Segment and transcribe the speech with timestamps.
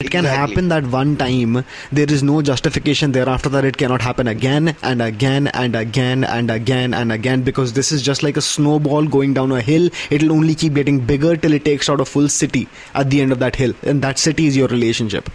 [0.00, 0.54] It can Exactly.
[0.54, 1.64] happen that one time.
[1.90, 6.52] There is no justification thereafter that it cannot happen again and again and again and
[6.52, 9.90] again and again because this is just like a snowball going down a hill.
[10.10, 13.32] It'll only keep getting bigger till it takes out a full city at the end
[13.32, 13.74] of that hill.
[13.82, 15.28] And that city is your relationship.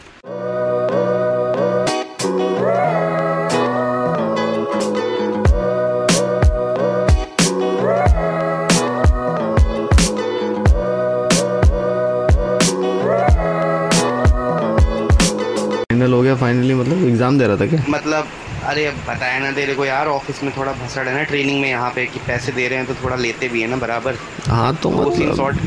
[17.33, 17.83] मतलब exam दे रहा था क्या?
[17.89, 18.27] मतलब
[18.63, 21.89] अरे बताया ना तेरे को यार ऑफ़िस में थोड़ा भसड़ है ना ट्रेनिंग में यहाँ
[21.91, 24.15] पे कि पैसे दे रहे हैं तो थोड़ा लेते भी है ना बराबर।
[24.47, 25.57] हाँ तो मतलब सॉर्ट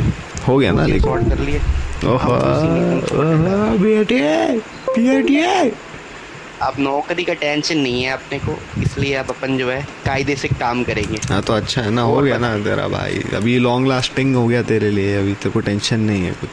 [0.49, 1.61] हो गया ना सॉर्ट कर लिए।
[3.79, 5.75] बेटे
[6.63, 10.49] अब नौकरी का टेंशन नहीं है अपने को इसलिए अब अपन जो है कायदे से
[10.49, 14.37] काम करेंगे। हाँ तो अच्छा है ना हो गया ना तेरा भाई। अभी लॉन्ग लास्टिंग
[14.37, 16.51] हो गया तेरे लिए अभी तेरे को टेंशन नहीं है कुछ।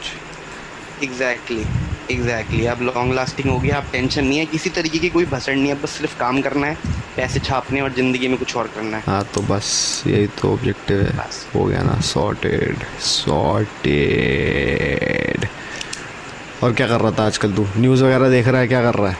[1.04, 1.64] एग्जैक्टली
[2.10, 5.54] एग्जैक्टली अब लॉन्ग लास्टिंग हो गया अब टेंशन नहीं है। किसी तरीके की कोई भसड़
[5.54, 6.76] नहीं है बस सिर्फ़ काम करना है
[7.16, 9.68] पैसे छापने और ज़िंदगी में कुछ और करना है। हाँ तो बस
[10.06, 12.76] यही तो ऑब्जेक्टिव है। बस। हो गया ना सॉर्टेड
[13.10, 14.26] सॉर्टेड
[16.62, 17.66] और क्या कर रहा था आजकल तू?
[17.76, 19.16] न्यूज़ वगैरह देख रहा है क्या कर रहा है?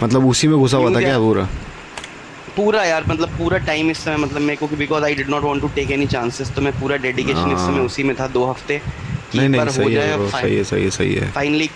[0.00, 1.48] मतलब उसी में घुसा हुआ था क्या पूरा?
[2.56, 5.60] पूरा यार मतलब पूरा टाइम इस समय मतलब मेरे को because I did not want
[5.62, 8.44] to take any chances तो मैं पूरा डेडिकेशन इस समय हाँ। उसी में था दो
[8.46, 8.80] हफ़्ते।
[9.34, 11.68] नहीं नहीं सही है सही है सही है सही है। फाइनली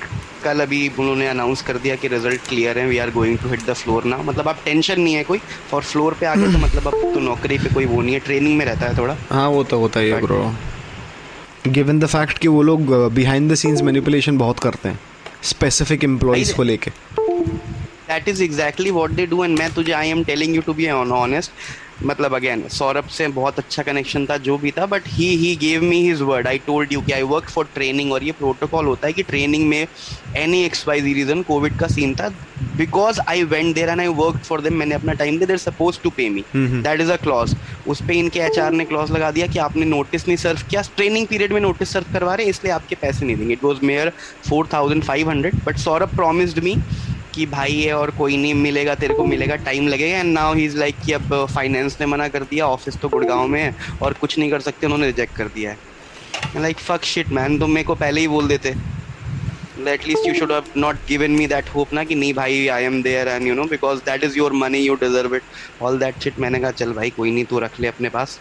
[0.45, 3.61] कल अभी उन्होंने अनाउंस कर दिया कि रिज़ल्ट क्लियर है we are going to hit
[3.67, 5.41] the floor ना मतलब आप टेंशन नहीं है कोई
[5.75, 8.21] और फ्लोर पे आ गए तो मतलब अब तो नौकरी पे कोई वो नहीं है
[8.21, 10.53] ट्रेनिंग में रहता है थोड़ा। हाँ वो तो होता ही है ब्रो
[11.69, 14.99] गिवन द फैक्ट कि वो लोग बिहाइंड द सीन्स मैनिपुलेशन बहुत करते हैं
[15.45, 16.91] स्पेसिफिक एम्प्लॉयज़ को लेके।
[18.09, 20.91] That is exactly what they do and मैं तुझे I am telling you to be
[20.91, 21.53] honest
[22.03, 25.83] मतलब अगेन सौरभ से बहुत अच्छा कनेक्शन था जो भी था but he he gave
[25.83, 29.07] me his word I told you कि आई वर्क फॉर ट्रेनिंग और ये प्रोटोकॉल होता
[29.07, 29.87] है कि ट्रेनिंग में
[30.37, 32.29] any X Y Z reason covid का सीन था
[32.77, 36.01] because I went there and I work for them मैंने अपना टाइम दिया there suppose
[36.03, 36.45] to pay me.
[36.57, 37.55] That is a clause
[37.89, 40.83] उस पर इनके एच आर ने क्लॉज लगा दिया कि आपने नोटिस नहीं सर्व किया।
[40.97, 44.13] ट्रेनिंग पीरियड में नोटिस सर्व करवा रहे इसलिए आपके पैसे नहीं देंगे। It was mere
[44.49, 46.77] four thousand five hundred but Saurabh promised me
[47.35, 50.65] कि भाई है और कोई नहीं मिलेगा तेरे को मिलेगा टाइम लगेगा। And now he
[50.65, 54.13] is like कि अब फाइनेंस ने मना कर दिया ऑफ़िस तो गुड़गांव में है और
[54.21, 57.85] कुछ नहीं कर सकते उन्होंने रिजेक्ट कर दिया है। लाइक फक शिट मैन तुम मेरे
[57.85, 58.75] को पहले ही बोल देते।
[59.89, 63.03] At least you should have not given me that hope ना कि नहीं भाई I am
[63.03, 66.39] there and you know because that is your money you deserve it all that shit
[66.41, 68.39] मैंने कहा चल भाई कोई नहीं तू रख ले अपने पास।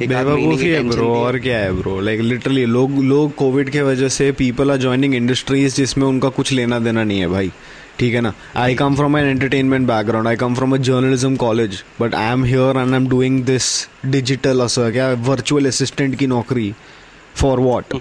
[0.00, 4.30] बेवकूफ़ी है ब्रो और क्या है ब्रो लाइक लिटरली लोग लोग कोविड के वजह से
[4.32, 7.50] पीपल आर ज्वाइनिंग इंडस्ट्रीज़ जिसमें उनका कुछ लेना देना नहीं है भाई।
[7.99, 11.83] ठीक है ना I come from an entertainment background I come from a journalism college
[12.01, 13.71] but I am here and I am doing this
[14.05, 16.71] digital असं क्या वर्चुअल असिस्टेंट की नौकरी
[17.41, 17.93] for what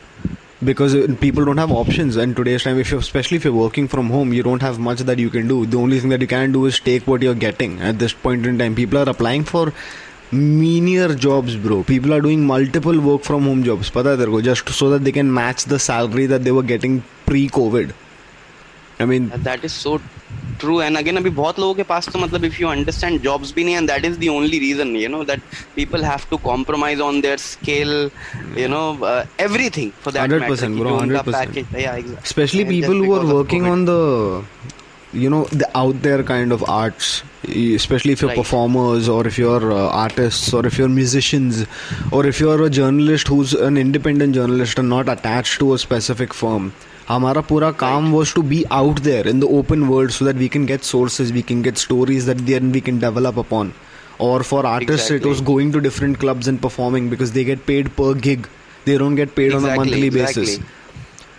[0.63, 3.89] because uh, people don't have options and today's time if you're especially if you're working
[3.89, 6.27] from home you don't have much that you can do the only thing that you
[6.27, 9.43] can do is take what you're getting at this point in time people are applying
[9.43, 9.73] for
[10.33, 14.43] meaner jobs bro people are doing multiple work from home jobs pata hai tere ko
[14.51, 17.97] just so that they can match the salary that they were getting pre covid
[19.01, 19.97] i mean that is so
[20.61, 23.65] true and again अभी बहुत लोगों के पास तो मतलब if you understand jobs भी
[23.65, 25.41] नहीं and that is the only reason you know that
[25.77, 28.11] people have to compromise on their skill
[28.59, 28.83] you know
[29.47, 31.63] everything for that 100% bro, 100%.
[32.25, 33.99] especially people who are working on the
[35.13, 37.23] you know the out there kind of arts
[37.77, 38.37] especially if you're Right.
[38.41, 41.65] performers or if you're uh, artists or if you're musicians
[42.19, 46.37] or if you're a journalist who's an independent journalist and not attached to a specific
[46.43, 46.71] firm
[47.10, 50.48] हमारा पूरा काम was to be out there in the open world so that we
[50.48, 53.72] can get sources we can get stories that then we can develop upon
[54.22, 57.90] और for artist it was going to different clubs in performing because they get paid
[58.00, 58.46] per gig
[58.86, 60.60] they don't get paid on a monthly basis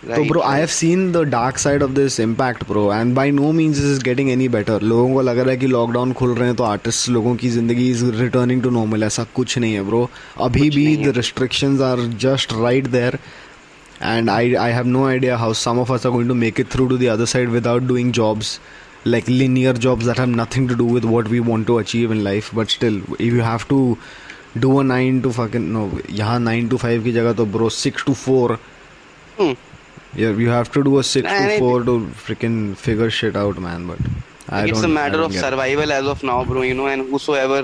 [0.05, 3.51] तो bro I have seen the dark side of this impact bro and by no
[3.51, 6.55] means is getting any better लोगों को लग रहा है कि lockdown खुल रहे हैं
[6.55, 10.69] तो आर्टिस्ट लोगों की ज़िंदगी इज़ रिटर्निंग टू नॉर्मल ऐसा कुछ नहीं है ब्रो अभी
[10.69, 13.19] भी the restrictions are just right there
[14.00, 16.68] and I, I have no idea how some of us are going to make it
[16.68, 18.58] through to the other side without doing jobs
[19.04, 22.22] like linear jobs that have nothing to do with what we want to achieve in
[22.24, 23.78] life but still if you have to
[24.64, 25.82] do a 9 to fucking no
[26.20, 28.58] यहाँ 9 to 5 की जगह तो bro 6 to 4
[29.38, 29.52] Hmm.
[30.22, 31.94] yeah you have to do a 6 And to it- 4 to
[32.24, 33.98] freaking figure shit out man but
[34.48, 35.46] I it's don't a matter I don't of get it.
[35.50, 37.60] survival as of now bro you know and whosoever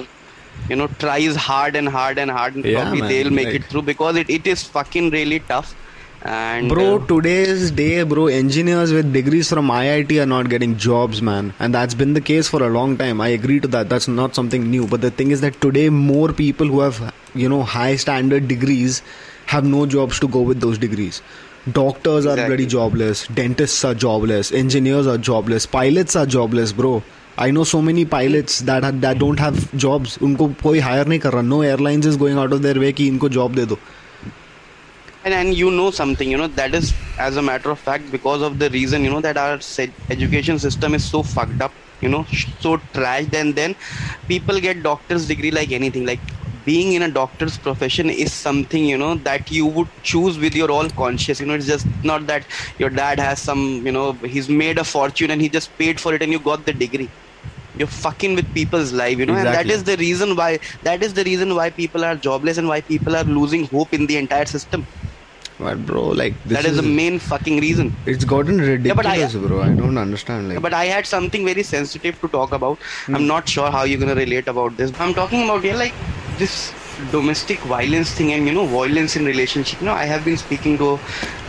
[0.71, 3.61] you know tries hard and hard and hard and Yeah, probably man, they'll make like-
[3.61, 5.75] it through because it, it is fucking really tough
[6.23, 11.23] and Bro, uh, today's day, bro, engineers with degrees from IIT are not getting jobs,
[11.23, 11.55] man.
[11.61, 13.21] And that's been the case for a long time.
[13.21, 13.89] I agree to that.
[13.89, 14.87] That's not something new.
[14.87, 19.03] But the thing is that today, more people who have, you know, high standard degrees
[19.47, 21.23] have no jobs to go with those degrees.
[21.73, 22.57] Doctors are Exactly.
[22.57, 23.27] bloody jobless.
[23.29, 24.53] Dentists are jobless.
[24.53, 25.67] Engineers are jobless.
[25.67, 27.03] Pilots are jobless, bro.
[27.39, 30.19] I know so many pilots that are, that don't have jobs.
[30.19, 31.43] उनको कोई hire नहीं कर रहा.
[31.45, 33.79] No airlines is going out of their way कि इनको job दे दो.
[35.24, 38.42] and and you know something you know that is as a matter of fact because
[38.42, 39.60] of the reason you know that our
[40.10, 43.76] education system is so fucked up you know so trashed and then
[44.28, 46.06] people get doctor's degree like anything.
[46.06, 46.24] Like
[46.64, 50.72] being in a doctor's profession is something you know that you would choose with your
[50.72, 52.48] all conscious you know it's just not that
[52.80, 56.14] your dad has some you know he's made a fortune and he just paid for
[56.14, 57.14] it and you got the degree.
[57.76, 59.72] You're fucking with people's life you know and that Exactly.
[59.72, 63.16] is the reason why that is the reason why people are jobless and why people
[63.16, 64.86] are losing hope in the entire system
[65.60, 69.48] But bro, like this that is, the main fucking reason It's gotten ridiculous, but I-
[69.48, 69.62] bro.
[69.62, 70.50] I don't understand.
[70.50, 72.78] Like, but i had something very sensitive to talk about
[73.10, 75.94] i'm not sure how you're to relate about this i'm talking about here like
[76.40, 76.56] this
[77.12, 80.78] domestic violence thing and you know violence in relationship you know i have been speaking
[80.78, 80.90] to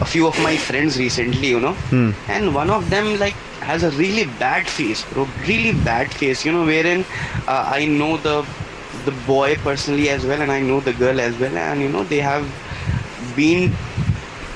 [0.01, 2.11] a few of my friends recently you know Hmm.
[2.29, 3.35] and one of them like
[3.71, 7.05] has a really bad face bro really bad face you know wherein
[7.49, 8.37] uh, i know the
[9.05, 12.05] the boy personally as well and i know the girl as well and you know
[12.05, 12.47] they have
[13.37, 13.73] been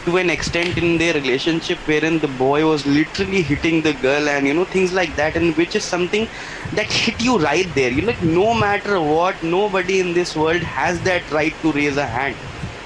[0.04, 4.46] to an extent in their relationship wherein the boy was literally hitting the girl and
[4.46, 6.28] you know things like that and which is something
[6.72, 7.90] that hit you right there.
[7.90, 12.06] You like no matter what nobody in this world has that right to raise a
[12.06, 12.36] hand.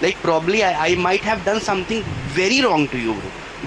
[0.00, 2.02] Like probably I, I might have done something
[2.40, 3.20] very wrong to you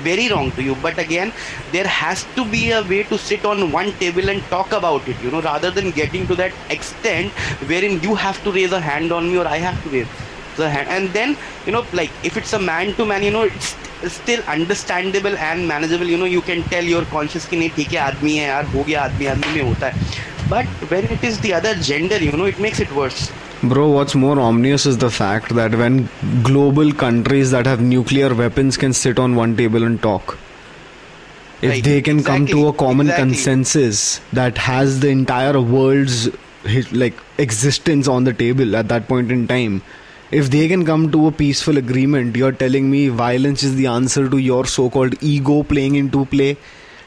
[0.04, 0.76] very wrong to you.
[0.76, 1.32] But again
[1.72, 5.20] there has to be a way to sit on one table and talk about it
[5.22, 7.32] you know rather than getting to that extent
[7.72, 10.08] wherein you have to raise a hand on me or i have to raise
[10.56, 13.44] the hand and then you know like if it's a man to man you know
[13.44, 13.76] it's
[14.14, 18.48] still understandable and manageable you know you can tell your conscious ki nahi aadmi hai
[18.52, 20.24] yaar ho gaya aadmi aadmi mein hota hai
[20.54, 23.26] but when it is the other gender you know it makes it worse
[23.64, 26.08] Bro, what's more ominous is the fact that when
[26.44, 30.38] global countries that have nuclear weapons can sit on one table and talk.
[31.62, 31.84] If right.
[31.84, 32.52] they can exactly.
[32.52, 33.26] come to a common exactly.
[33.26, 36.30] consensus that has the entire world's
[36.92, 39.82] like existence on the table at that point in time,
[40.32, 44.28] if they can come to a peaceful agreement, you're telling me violence is the answer
[44.30, 46.58] to your so-called ego playing into play.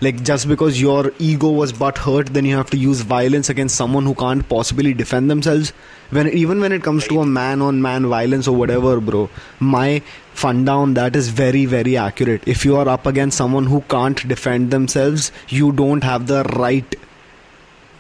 [0.00, 3.74] Like just because your ego was but hurt, then you have to use violence against
[3.74, 5.72] someone who can't possibly defend themselves.
[6.10, 9.28] When even when it comes to a man-on-man violence or whatever, bro,
[9.58, 10.00] my
[10.34, 12.46] fun down that is very very accurate.
[12.46, 16.94] If you are up against someone who can't defend themselves, you don't have the right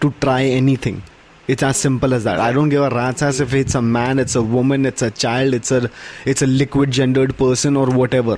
[0.00, 1.02] to try anything.
[1.48, 2.38] It's as simple as that.
[2.38, 5.10] I don't give a rat's ass if it's a man, it's a woman, it's a
[5.10, 5.90] child, it's a
[6.26, 8.36] it's a liquid gendered person or whatever.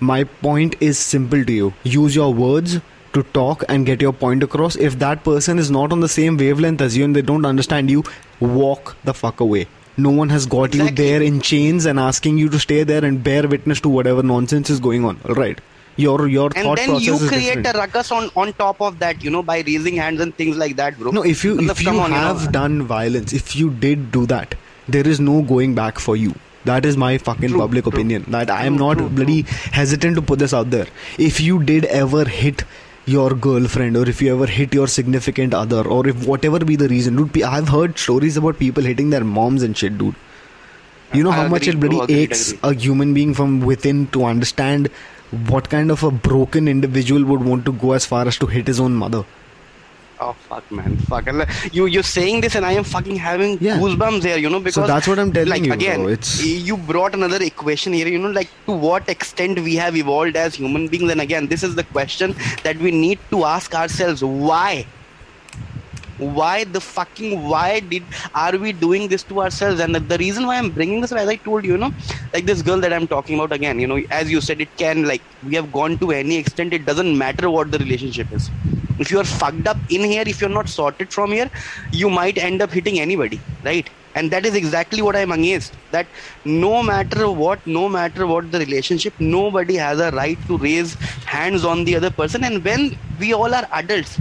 [0.00, 1.72] My point is simple to you.
[1.84, 2.80] Use your words
[3.12, 4.76] to talk and get your point across.
[4.76, 7.90] If that person is not on the same wavelength as you and they don't understand
[7.90, 8.02] you,
[8.40, 9.66] walk the fuck away.
[9.96, 13.22] No one has got you there in chains and asking you to stay there and
[13.22, 15.20] bear witness to whatever nonsense is going on.
[15.26, 15.58] All right.
[15.96, 17.66] Your your and thought then you create different.
[17.74, 20.76] a ruckus on on top of that you know by raising hands and things like
[20.76, 22.50] that bro No, if you if you on, have know.
[22.56, 24.54] done violence, if you did do that,
[24.96, 26.34] there is no going back for you.
[26.64, 27.92] That is my fucking True, public true.
[27.92, 28.24] opinion.
[28.28, 29.42] That I am not bloody
[29.78, 30.86] hesitant to put this out there.
[31.18, 32.64] If you did ever hit
[33.06, 36.88] your girlfriend or if you ever hit your significant other or if whatever be the
[36.88, 40.16] reason, dude, I've heard stories about people hitting their moms and shit, dude.
[41.12, 42.60] You know how much it bloody aches agreed.
[42.64, 44.90] a human being from within to understand
[45.48, 48.66] what kind of a broken individual would want to go as far as to hit
[48.66, 49.24] his own mother.
[50.18, 51.26] Oh fuck, man, fuck!
[51.72, 53.76] You you're saying this, and I am fucking having Yeah.
[53.76, 54.38] goosebumps here.
[54.38, 56.12] You know because so that's what I'm telling like, you, Again, bro.
[56.12, 58.08] It's- you brought another equation here.
[58.08, 61.62] You know, like to what extent we have evolved as human beings, and again, this
[61.62, 64.86] is the question that we need to ask ourselves: Why?
[66.18, 68.02] Why the fucking why did
[68.34, 69.80] are we doing this to ourselves?
[69.80, 71.92] And the, reason why I'm bringing this, as I told you, you know,
[72.32, 73.78] like this girl that I'm talking about again.
[73.78, 76.72] You know, as you said, it can like we have gone to any extent.
[76.72, 78.50] It doesn't matter what the relationship is
[78.98, 81.50] if you're fucked up in here if you're not sorted from here
[81.92, 86.06] you might end up hitting anybody right and that is exactly what i'm against that
[86.44, 90.94] no matter what no matter what the relationship nobody has a right to raise
[91.36, 94.18] hands on the other person and when we all are adults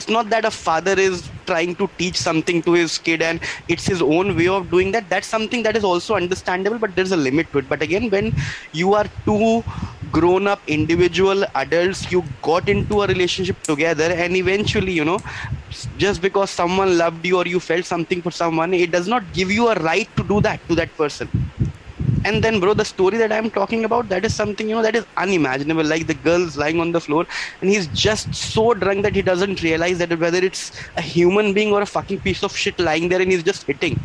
[0.00, 3.86] it's not that a father is trying to teach something to his kid and it's
[3.92, 5.08] his own way of doing that.
[5.10, 7.68] That's something that is also understandable but there's a limit to it.
[7.68, 8.32] But again when
[8.72, 9.62] you are two
[10.10, 15.20] grown up individual adults you got into a relationship together and eventually you know
[15.96, 19.50] just because someone loved you or you felt something for someone it does not give
[19.50, 21.30] you a right to do that to that person
[22.24, 24.96] and then bro the story that i'm talking about that is something you know that
[25.00, 27.26] is unimaginable like the girl's lying on the floor
[27.60, 31.72] and he's just so drunk that he doesn't realize that whether it's a human being
[31.72, 33.98] or a fucking piece of shit lying there and he's just hitting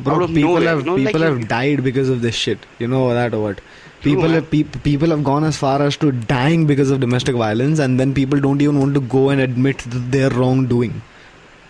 [0.00, 2.58] Bro, people nowhere, have you know, people like have died because of this shit.
[2.80, 3.60] You know that or what?
[4.02, 7.78] people have, peop people have gone as far as to dying because of domestic violence
[7.78, 11.00] and then people don't even want to go and admit their wrongdoing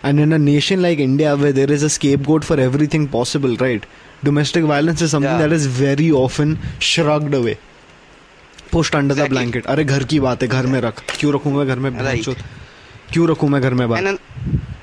[0.09, 3.85] and in a nation like india where there is a scapegoat for everything possible right
[4.29, 5.43] domestic violence is something Yeah.
[5.45, 6.57] that is very often
[6.89, 7.55] shrugged away
[8.73, 11.79] pushed under the blanket अरे घर की बात है घर में रख क्यों रखूँगा घर
[11.85, 12.29] में Right.
[13.13, 14.19] क्यों रखूँ मैं घर में बात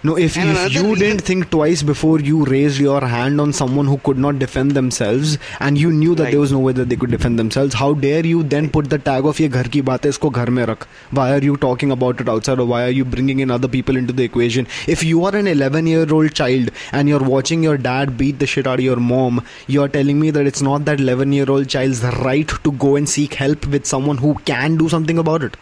[0.08, 3.42] no, if, And if another you reason- didn't think twice before you raised your hand
[3.44, 5.32] on someone who could not defend themselves
[5.68, 6.34] and you knew that Right.
[6.36, 9.00] there was no way that they could defend themselves, how dare you then put the
[9.08, 10.86] tag of ये घर की बात है इसको घर में रख?
[11.14, 14.00] Why are you talking about it outside or why are you bringing in other people
[14.04, 14.68] into the equation?
[14.96, 18.52] If you are an 11 year old child and you're watching your dad beat the
[18.56, 21.68] shit out of your mom, you're telling me that it's not that 11 year old
[21.78, 25.58] child's right to go and seek help with someone who can do something about it?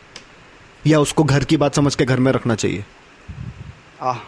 [0.87, 2.83] या उसको घर की बात समझ के घर में रखना चाहिए
[4.00, 4.24] Ah.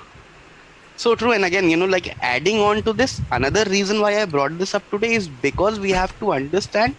[0.97, 4.27] So true, and again, you know, like adding on to this, another reason why I
[4.27, 6.95] brought this up today is because we have to understand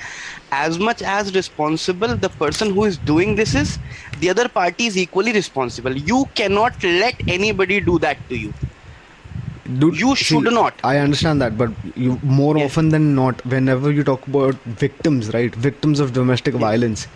[0.51, 3.77] as much as responsible the person who is doing this is,
[4.19, 5.95] the other party is equally responsible.
[5.95, 8.53] You cannot let anybody do that to you.
[9.77, 10.73] Dude, You should not.
[10.83, 12.65] I understand that, but you more Yeah.
[12.65, 15.53] often than not, whenever you talk about victims, right?
[15.53, 17.07] Victims of domestic violence,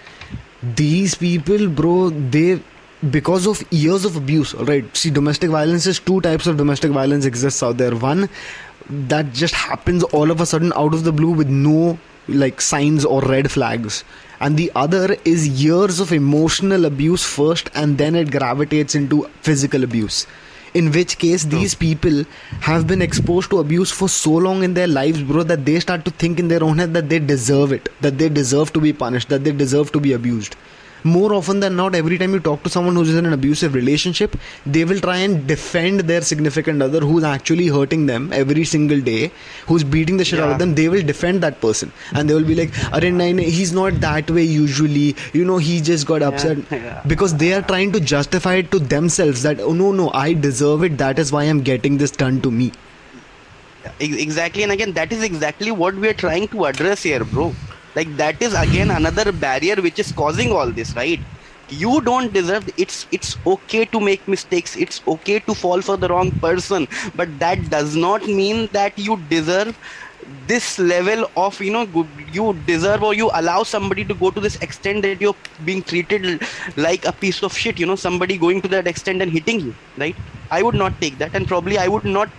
[0.62, 2.62] these people, bro, they
[3.10, 4.96] because of years of abuse, right?
[4.96, 7.96] See, domestic violence is two types of domestic violence exists out there.
[7.96, 8.30] One
[8.90, 11.98] that just happens all of a sudden out of the blue with no
[12.28, 14.04] like signs or red flags.
[14.40, 19.84] And the other is years of emotional abuse first and then it gravitates into physical
[19.84, 20.28] abuse.
[20.74, 22.25] In which case these people
[22.60, 26.04] have been exposed to abuse for so long in their lives bro that they start
[26.04, 28.92] to think in their own head that they deserve it that they deserve to be
[28.92, 30.58] punished that they deserve to be abused
[31.05, 34.35] more often than not every time you talk to someone who's in an abusive relationship
[34.65, 39.31] they will try and defend their significant other who's actually hurting them every single day
[39.67, 40.75] who's beating the shit out of them.
[40.75, 41.91] They will defend that person.
[42.13, 45.15] And they will be like nahi, he's not that way usually.
[45.33, 46.57] You know he just got upset.
[46.71, 47.01] yeah.
[47.07, 50.83] because they are trying to justify it to themselves that oh no no i deserve
[50.83, 50.97] it.
[50.97, 52.71] That is why i'm getting this done to me.
[54.00, 57.53] Exactly, and again, that is exactly what we are trying to address here, bro.
[57.96, 61.20] Like that is again another barrier which is causing all this, right?
[61.70, 62.70] You don't deserve.
[62.78, 64.75] It's it's okay to make mistakes.
[64.75, 69.18] It's okay to fall for the wrong person, but that does not mean that you
[69.30, 69.78] deserve
[70.48, 74.56] this level of you know you deserve or you allow somebody to go to this
[74.62, 76.42] extent that you're being treated
[76.78, 79.75] like a piece of shit you know somebody going to that extent and hitting you
[79.98, 80.16] right
[80.50, 82.30] i would not take that and probably i would not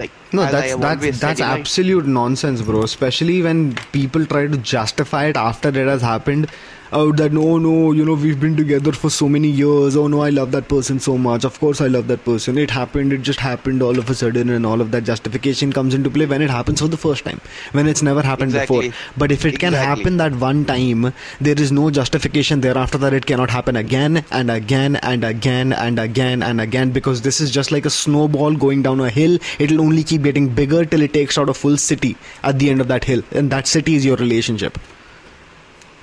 [0.00, 2.82] like No, that's that's that's absolute nonsense, bro.
[2.82, 6.50] Especially when people try to justify it after it has happened.
[6.92, 9.96] Oh, that no, no, you know, we've been together for so many years.
[9.96, 11.44] Oh no, I love that person so much.
[11.44, 12.58] Of course, I love that person.
[12.58, 13.12] It happened.
[13.12, 16.26] It just happened all of a sudden, and all of that justification comes into play
[16.26, 18.88] when it happens for the first time, when it's never happened Exactly.
[18.88, 19.12] before.
[19.16, 23.24] But if it can happen that one time, there is no justification thereafter that it
[23.24, 27.70] cannot happen again and again and again and again and again because this is just
[27.70, 29.38] like a snowball going down a hill.
[29.60, 32.80] It'll only keep getting bigger till it takes out a full city at the end
[32.80, 34.76] of that hill, and that city is your relationship.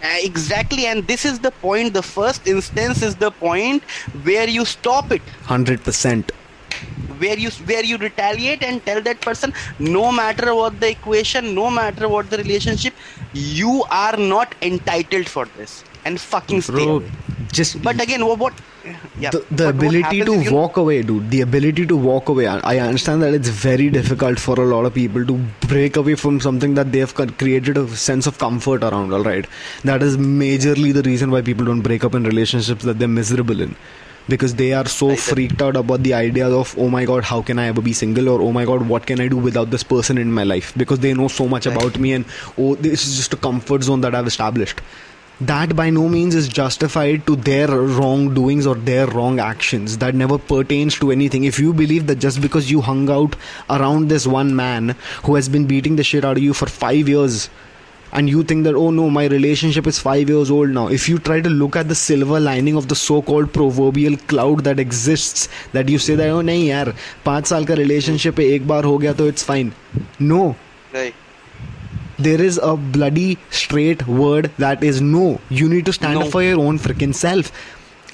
[0.04, 3.84] Uh, exactly and this is the point the first instance is the point
[4.24, 6.32] where you stop it Hundred percent.
[7.22, 11.70] where you where you retaliate and tell that person no matter what the equation no
[11.78, 12.94] matter what the relationship
[13.34, 17.12] you are not entitled for this and fucking stay Bro, away.
[17.60, 18.54] just but again what, what
[19.24, 21.30] yeah the, the ability to you walk away dude.
[21.32, 22.48] The ability to walk away.
[22.48, 25.38] I, I understand that it's very difficult for a lot of people to
[25.68, 29.48] break away from something that they have created a sense of comfort around all right
[29.84, 33.62] that is majorly the reason why people don't break up in relationships that they're miserable
[33.70, 33.76] in.
[34.32, 37.60] Because they are so freaked out about the idea of oh my god how can
[37.66, 38.28] i ever be single?
[38.30, 40.74] Or oh my god what can i do without this person in my life?
[40.82, 42.26] Because they know so much about me and
[42.58, 44.82] oh this is just a comfort zone that i've established
[45.40, 50.00] that by no means is justified to their wrongdoings or their wrong actions.
[50.00, 51.44] That never pertains to anything.
[51.44, 53.36] If you believe that just because you hung out
[53.70, 57.08] around this one man who has been beating the shit out of you for 5
[57.08, 57.50] years
[58.14, 60.88] and you think that oh no my relationship is 5 years old now.
[60.88, 64.64] If you try to look at the silver lining of the so called proverbial cloud
[64.64, 69.14] that exists that you say that oh nahi yaar 5 saal ka relationship ho gaya
[69.14, 69.74] to it's fine.
[70.20, 70.56] No.
[70.94, 71.27] Right
[72.20, 75.40] there is a bloody straight word that is no.
[75.50, 76.22] You need to stand No.
[76.26, 77.52] up for your own freaking self.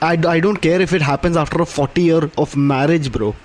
[0.01, 3.35] I, I don't care if it happens after a 40 year of marriage, bro.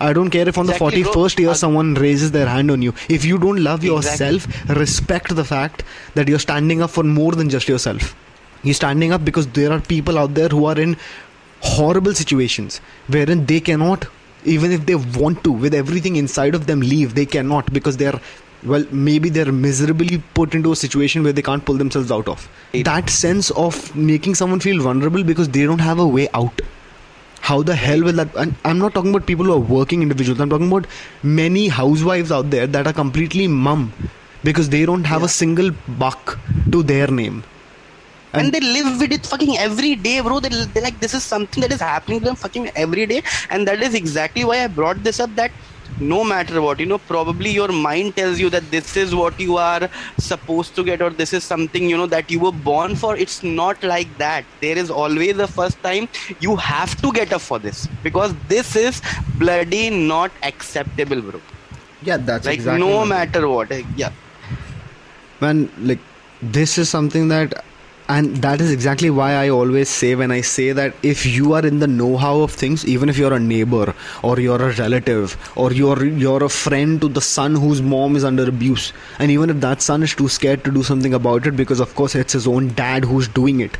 [0.00, 1.24] I don't care if on Exactly, the bro.
[1.24, 2.94] 41st year Uh, someone raises their hand on you.
[3.08, 3.88] If you don't love Exactly.
[3.94, 5.82] yourself, respect the fact
[6.14, 8.14] that you're standing up for more than just yourself.
[8.64, 10.96] You're standing up because there are people out there who are in
[11.60, 14.06] horrible situations wherein they cannot,
[14.44, 17.14] even if they want to, with everything inside of them, leave.
[17.14, 18.20] They cannot because they're
[18.64, 22.48] well maybe they're miserably put into a situation where they can't pull themselves out of.
[22.72, 26.60] That sense of making someone feel vulnerable because they don't have a way out.
[27.40, 30.40] How the hell will that and i'm not talking about people who are working individuals.
[30.40, 30.86] I'm talking about
[31.22, 33.92] many housewives out there that are completely mum
[34.42, 36.38] because they don't have a single buck
[36.72, 37.44] to their name.
[38.34, 40.38] And, they live with it fucking every day bro.
[40.38, 43.22] They, they like this is something that is happening to them fucking every day.
[43.50, 45.50] And that is exactly why i brought this up that
[46.00, 49.56] no matter what you know probably your mind tells you that this is what you
[49.56, 53.16] are supposed to get or this is something you know that you were born for.
[53.16, 54.44] It's not like that.
[54.60, 56.08] There is always a first time.
[56.40, 59.02] You have to get up for this because this is
[59.38, 61.40] bloody not acceptable bro.
[62.02, 64.12] Yeah that's like no matter what eh, yeah.
[65.40, 65.98] Man like
[66.42, 67.64] this is something that
[68.14, 71.64] and that is exactly why i always say when i say that if you are
[71.70, 75.72] in the know-how of things even if you're a neighbor or you're a relative or
[75.72, 79.60] you're you're a friend to the son whose mom is under abuse and even if
[79.66, 82.46] that son is too scared to do something about it because of course it's his
[82.46, 83.76] own dad who's doing it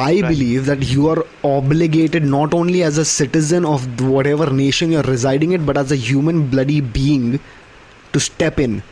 [0.00, 0.24] I Right.
[0.28, 5.52] believe that you are obligated not only as a citizen of whatever nation you're residing
[5.52, 7.40] in, but as a human bloody being
[8.12, 8.82] to step in.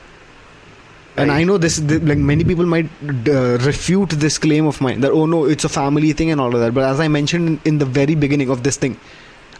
[1.16, 1.40] And Right.
[1.40, 2.88] I know this, th- like many people might
[3.28, 6.52] uh, refute this claim of mine that, oh no, it's a family thing and all
[6.52, 6.74] of that.
[6.74, 8.98] But as I mentioned in the very beginning of this thing,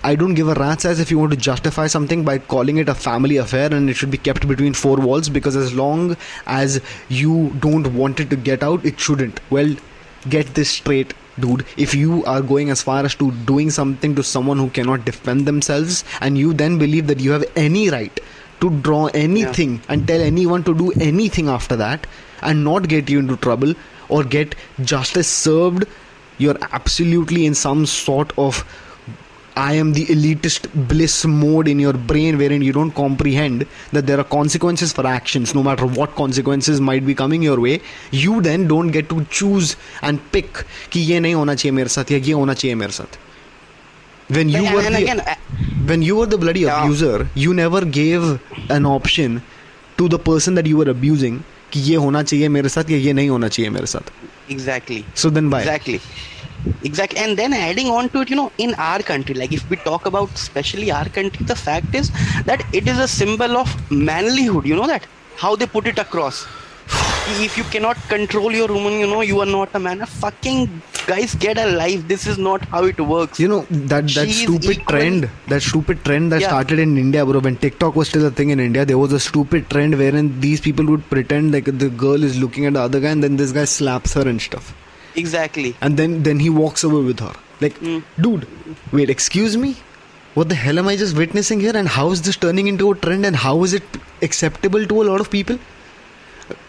[0.02, 2.88] I don't give a rat's ass if you want to justify something by calling it
[2.88, 6.80] a family affair and it should be kept between four walls because as long as
[7.08, 9.40] you don't want it to get out, it shouldn't.
[9.48, 9.74] Well,
[10.28, 11.64] get this straight, dude.
[11.76, 15.46] If you are going as far as to doing something to someone who cannot defend
[15.46, 18.18] themselves and you then believe that you have any right
[18.63, 22.05] to draw anything and tell anyone to do anything after that
[22.41, 23.73] and not get you into trouble
[24.09, 25.85] or get justice served,
[26.37, 28.65] you're absolutely in some sort of
[29.55, 34.17] I am the elitist bliss mode in your brain wherein you don't comprehend that there
[34.17, 37.81] are consequences for actions, no matter what consequences might be coming your way.
[38.11, 42.11] You then don't get to choose and pick कि ये नहीं होना चाहिए मेरे साथ
[42.11, 43.17] या ये होना चाहिए मेरे साथ.
[44.28, 45.34] When you were and the, again uh,
[45.86, 46.82] when you were the bloody Yeah.
[46.82, 48.22] abuser, you never gave
[48.70, 49.42] an option
[49.98, 53.12] to the person that you were abusing कि ये होना चाहिए मेरे साथ या ये
[53.18, 54.10] नहीं होना चाहिए मेरे साथ.
[54.54, 55.60] exactly So then why?
[55.60, 56.00] exactly
[56.88, 59.76] exactly and then adding on to it you know in our country like if we
[59.88, 62.10] talk about especially our country the fact is
[62.50, 63.74] that it is a symbol of
[64.10, 65.06] manlyhood you know that
[65.42, 66.46] how they put it across
[67.26, 71.34] if you cannot control your woman you know you are not a man fucking guys
[71.44, 74.70] get a life this is not how it works You know that that She's stupid
[74.70, 76.48] equal- trend, that stupid trend that Yeah.
[76.48, 77.40] started in India, bro.
[77.40, 80.60] When TikTok was still a thing in India, there was a stupid trend wherein these
[80.60, 83.52] people would pretend like the girl is looking at the other guy, and then this
[83.52, 84.72] guy slaps her and stuff,
[85.24, 87.32] exactly and then then he walks away with her.
[87.60, 88.02] Like, Mm.
[88.26, 88.46] dude,
[88.92, 89.76] wait, excuse me,
[90.34, 91.76] what the hell am I just witnessing here?
[91.82, 93.24] And how is this turning into a trend?
[93.32, 95.58] And how is it acceptable to a lot of people?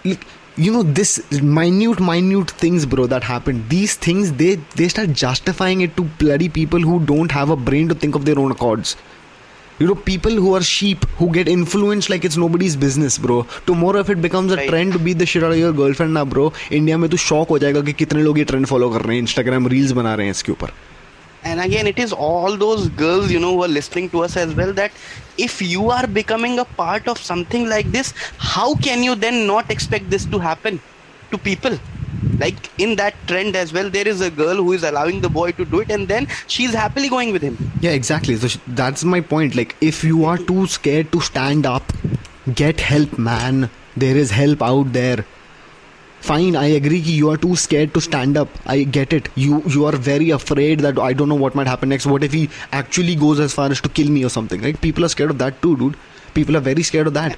[0.03, 0.25] Like,
[0.56, 1.12] you know this
[1.58, 6.48] minute minute things bro that happen these things they they start justifying it to bloody
[6.58, 8.92] people who don't have a brain to think of their own accords
[9.78, 13.38] you know people who are sheep who get influenced like it's nobody's business bro
[13.70, 14.68] tomorrow if it becomes a Right.
[14.74, 17.48] trend to beat the shit out of your girlfriend ना bro India में तो shock
[17.56, 20.26] हो जाएगा कि कितने लोग ये trend follow कर रहे हैं इंस्टाग्राम रील्स बना रहे
[20.26, 20.72] हैं इसके ऊपर
[21.50, 24.50] and again it is all those girls you know who are listening to us as
[24.56, 24.98] well that
[25.37, 29.69] if you are becoming a part of something like this how can you then not
[29.69, 30.81] expect this to happen
[31.31, 31.77] to people
[32.39, 35.51] like in that trend as well there is a girl who is allowing the boy
[35.51, 38.35] to do it and then she's happily going with him Yeah, exactly.
[38.35, 39.55] So that's my point.
[39.55, 41.91] Like, if you are too scared to stand up,
[42.53, 43.69] get help, man.
[43.95, 45.25] There is help out there.
[46.27, 47.01] Fine, I agree.
[47.07, 48.49] ki You are too scared to stand up.
[48.65, 49.27] I get it.
[49.35, 52.07] You you are very afraid that I don't know what might happen next.
[52.13, 52.43] What if he
[52.79, 54.63] actually goes as far as to kill me or something?
[54.67, 54.79] Right?
[54.87, 55.97] People are scared of that too, dude.
[56.39, 57.37] People are very scared of that.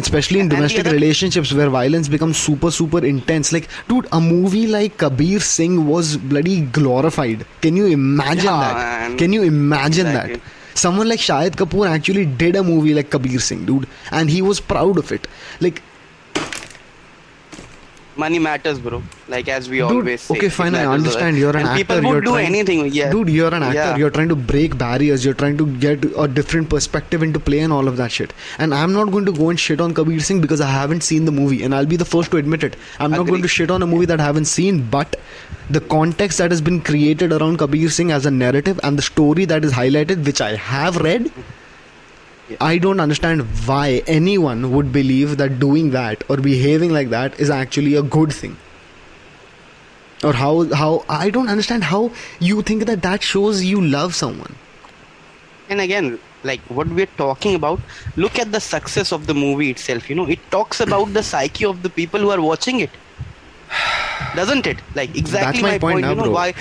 [0.00, 3.52] Especially in domestic other- relationships where violence becomes super super intense.
[3.56, 7.46] Like, dude, a movie like Kabir Singh was bloody glorified.
[7.66, 8.78] Can you imagine Yeah, that?
[8.82, 9.16] man.
[9.24, 10.40] Can you imagine Exactly.
[10.42, 10.80] that?
[10.84, 13.86] Someone like Shahid Kapoor actually did a movie like Kabir Singh, dude,
[14.20, 15.28] and he was proud of it.
[15.66, 15.83] Like,
[18.16, 21.38] money matters bro like as we dude, always say okay, fine, I understand.
[21.38, 21.84] You're an and actor.
[21.84, 23.74] people would do trying, anything yeah Dude, you're an actor.
[23.74, 23.96] Yeah.
[23.96, 25.24] You're trying to break barriers.
[25.24, 28.32] You're trying to get a different perspective into play and all of that shit.
[28.58, 31.24] And I'm not going to go and shit on Kabir Singh because I haven't seen
[31.24, 32.76] the movie, and I'll be the first to admit it.
[32.98, 35.16] I'm not going to shit on a movie that I haven't seen, but
[35.70, 39.44] the context that has been created around Kabir Singh as a narrative and the story
[39.46, 41.30] that is highlighted, which I have read.
[42.60, 47.50] I don't understand why anyone would believe that doing that or behaving like that is
[47.50, 48.56] actually a good thing.
[50.22, 54.54] Or how how i don't understand how you think that that shows you love someone.
[55.68, 57.80] And again like what we're talking about
[58.16, 60.08] look at the success of the movie itself.
[60.10, 62.90] You know it talks about the psyche of the people who are watching it
[64.34, 64.78] doesn't it?
[64.94, 66.32] Like exactly my my, point point, now, you know bro.
[66.32, 66.52] why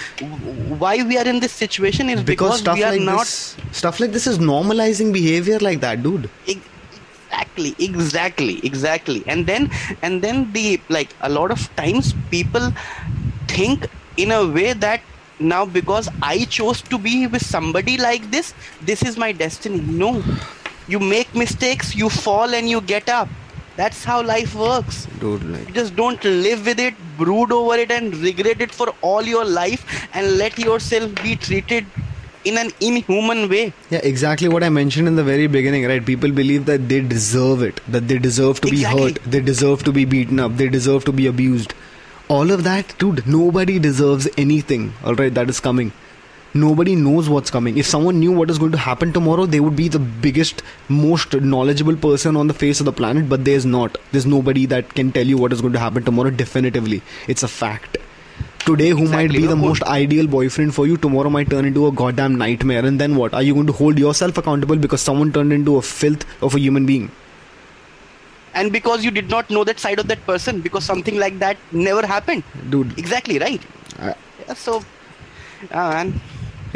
[0.84, 3.58] why we are in this situation is because because, stuff we are like not this
[3.72, 6.30] stuff like this is normalizing behavior like that dude.
[6.48, 9.24] Exactly exactly exactly.
[9.28, 9.70] And then
[10.02, 12.72] and then the like a lot of times people
[13.48, 15.02] think in a way that
[15.40, 19.82] now because i chose to be with somebody like this this is my destiny.
[19.82, 20.24] No.
[20.88, 23.30] You make mistakes you fall and you get up
[23.76, 27.92] that's how life works dude like you just don't live with it brood over it
[27.92, 31.86] and regret it for all your life and let yourself be treated
[32.46, 36.06] in an inhuman way Yeah, exactly what I mentioned in the very beginning, right?
[36.06, 39.14] People believe that they deserve it, that they deserve to Exactly.
[39.14, 41.74] be hurt, they deserve to be beaten up, they deserve to be abused.
[42.28, 45.94] All of that, dude, nobody deserves anything, alright, that is coming.
[46.54, 47.78] Nobody knows what's coming.
[47.78, 51.34] If someone knew what is going to happen tomorrow, they would be the biggest, most
[51.34, 53.98] knowledgeable person on the face of the planet, but there's not.
[54.12, 57.02] There's nobody that can tell you what is going to happen tomorrow definitively.
[57.28, 57.98] It's a fact.
[58.66, 61.92] Today, who might be the most ideal boyfriend for you tomorrow might turn into a
[61.92, 65.52] goddamn nightmare and then what are you going to hold yourself accountable because someone turned
[65.52, 67.12] into a filth of a human being
[68.54, 71.58] and because you did not know that side of that person because something like that
[71.74, 73.62] never happened dude exactly right
[74.00, 74.16] I-
[74.48, 74.78] yeah, so
[75.72, 76.14] uh, man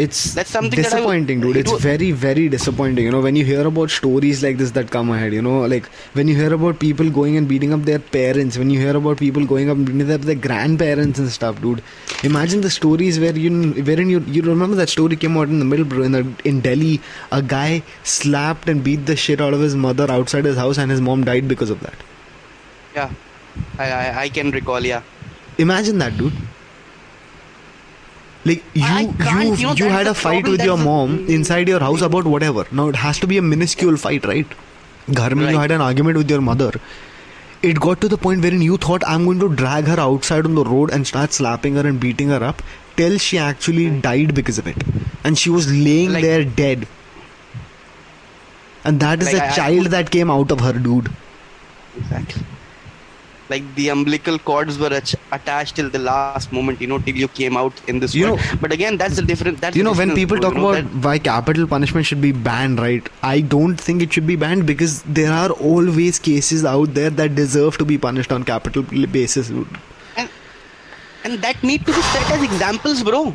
[0.03, 1.55] it's That's something that would- disappointing dude.
[1.57, 3.05] It it's would- very very disappointing.
[3.05, 5.88] You know when you hear about stories like this that come ahead you know like
[6.19, 9.17] when you hear about people going and beating up their parents when you hear about
[9.17, 11.81] people going up and beating up their grandparents and stuff dude.
[12.23, 13.51] Imagine the stories where you
[13.89, 16.62] wherein you you remember that story came out in the middle bro in, the, in
[16.62, 17.01] delhi.
[17.31, 20.91] A guy slapped and beat the shit out of his mother outside his house and
[20.91, 21.95] his mom died because of that.
[22.95, 23.10] Yeah.
[23.79, 25.01] I, I i can recall yeah.
[25.57, 26.33] Imagine that dude
[28.47, 32.65] like you you you had a fight with your mom inside your house about whatever.
[32.71, 34.57] Now it has to be a minuscule fight right?
[35.19, 35.51] Ghar right.
[35.51, 36.71] you had an argument with your mother.
[37.63, 40.57] It got to the point wherein you thought i'm going to drag her outside on
[40.57, 42.62] the road and start slapping her and beating her up
[42.97, 44.83] till she actually died because of it.
[45.23, 46.88] And she was laying like, there dead.
[48.83, 51.10] And that is like a I, child I, that came out of her dude.
[51.97, 52.43] Exactly
[53.49, 57.27] like the umbilical cords were ach- attached till the last moment you know till you
[57.39, 58.39] came out in this You world.
[58.39, 61.67] know- but again that's the different that's you know when people talk about why capital
[61.75, 63.07] punishment should be banned right?
[63.23, 67.36] I don't think it should be banned because there are always cases out there that
[67.36, 68.83] deserve to be punished on capital
[69.17, 69.49] basis.
[69.49, 70.29] And,
[71.23, 73.33] and that need to be set as examples bro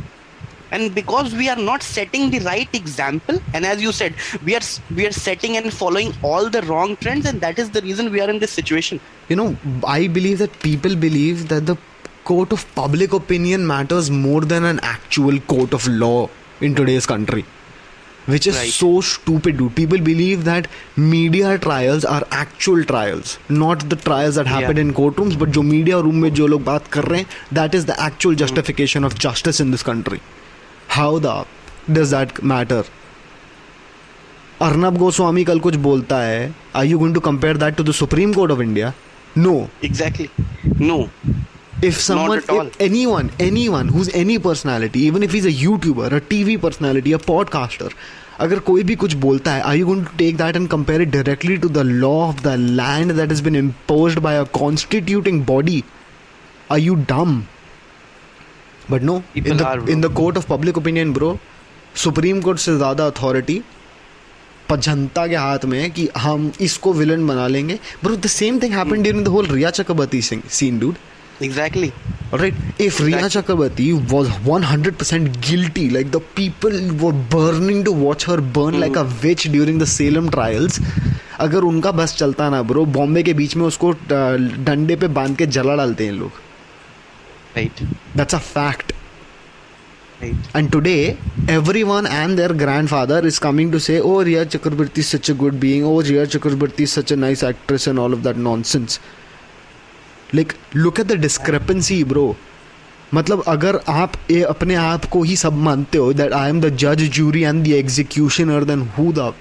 [0.72, 4.66] and because we are not setting the right example and as you said we are
[4.96, 8.20] we are setting and following all the wrong trends and that is the reason we
[8.26, 9.48] are in this situation you know
[9.96, 11.78] i believe that people believe that the
[12.24, 16.28] court of public opinion matters more than an actual court of law
[16.60, 17.44] in today's country
[18.26, 18.70] which is right.
[18.70, 24.46] so stupid dude people believe that media trials are actual trials not the trials that
[24.46, 24.82] happen yeah.
[24.82, 27.98] in courtrooms but jo media room mein jo log baat kar rahe that is the
[28.10, 28.42] actual hmm.
[28.44, 29.10] justification mm.
[29.10, 30.20] of justice in this country
[30.92, 31.44] how the
[31.90, 32.84] does that matter
[34.62, 38.32] Arnab Goswami कल कुछ बोलता है I you going to compare that to the supreme
[38.32, 38.92] court of India
[39.38, 40.28] no exactly
[40.86, 40.98] no
[41.84, 46.20] if if someone if anyone anyone who's any personality even if is a youtuber a
[46.26, 47.94] tv personality a podcaster
[48.40, 51.08] अगर कोई भी कुछ बोलता है I you going to take that and compare it
[51.08, 55.82] directly to the law of the land that is been impose by a constituting body
[56.72, 57.42] I you dumb
[58.90, 59.92] but no People in the are, bro.
[59.92, 61.36] in the court of public opinion bro
[62.02, 63.62] supreme court से ज़्यादा authority
[64.84, 68.74] जनता के हाथ में है कि हम इसको villain बना लेंगे bro the same thing
[68.74, 70.94] happened during the whole Rhea Chakraborty scene dude
[71.46, 71.86] exactly
[72.34, 73.06] Alright, if exactly.
[73.06, 78.82] Riya Chakrabarti was 100% guilty, like the people were burning to watch her burn mm.
[78.84, 80.78] like a witch during the Salem trials,
[81.46, 83.96] अगर उनका बस चलता ना bro Bombay के बीच में उसको अ,
[84.70, 86.40] डंडे पे बाँध के जला डालते हैं लोग
[87.56, 87.82] right
[88.16, 88.92] that's a fact
[90.22, 91.16] right And today,
[91.48, 95.58] everyone and their grandfather is coming to say, Oh, Riya Chakrabarti is such a good
[95.64, 95.84] being.
[95.84, 99.00] Oh, Riya Chakrabarti is such a nice actress, and all of that nonsense.
[100.32, 102.26] Like, look at the discrepancy, bro.
[103.14, 106.68] मतलब अगर आप ये अपने आप को ही सब मानते हो दैट आई एम द
[106.82, 109.32] जज jury and the executioner then who the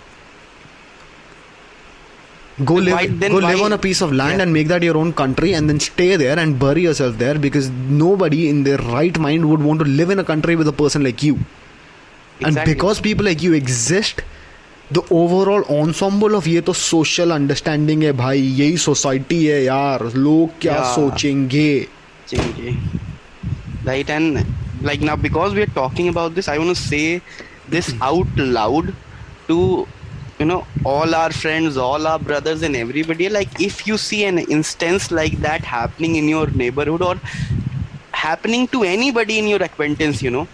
[2.68, 4.42] go Then live why- then go why- live on a piece of land Yeah.
[4.44, 7.68] and make that your own country and then stay there and bury yourself there because
[8.04, 11.04] nobody in their right mind would want to live in a country with a person
[11.08, 12.72] like you and Exactly.
[12.74, 14.22] because people like you exist
[14.96, 20.58] the overall ensemble of ये तो social understanding है भाई यही society है यार लोग
[20.62, 20.94] क्या Yeah.
[20.94, 21.68] सोचेंगे
[22.30, 22.76] Chingy.
[23.86, 24.44] Right, and
[24.82, 27.20] like now because we are talking about this, I want to say
[27.74, 28.88] this out loud
[29.48, 29.58] to
[30.41, 34.39] you know all our friends all our brothers and everybody like if you see an
[34.57, 37.15] instance like that happening in your neighborhood or
[38.25, 40.47] happening to anybody in your acquaintance you know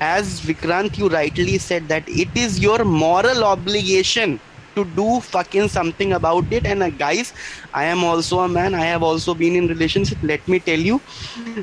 [0.00, 4.40] as vikrant you rightly said that it is your moral obligation
[4.74, 6.66] to do fucking something about it.
[6.66, 7.32] And uh, guys
[7.74, 8.74] i am also a man.
[8.74, 10.18] I have also been in relationship.
[10.22, 11.00] Let me tell you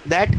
[0.05, 0.29] that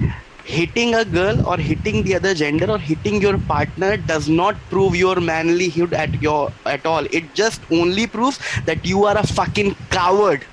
[0.50, 4.96] hitting a girl or hitting the other gender or hitting your partner does not prove
[4.96, 7.06] your manlyhood at your at all.
[7.18, 10.46] It just only proves that you are a fucking coward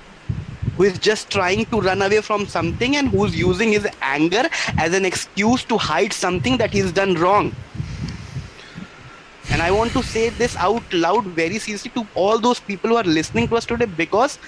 [0.76, 4.44] who is just trying to run away from something and who's using his anger
[4.78, 7.52] as an excuse to hide something that he's done wrong.
[9.50, 12.96] And i want to say this out loud very seriously to all those people who
[13.02, 14.38] are listening to us today because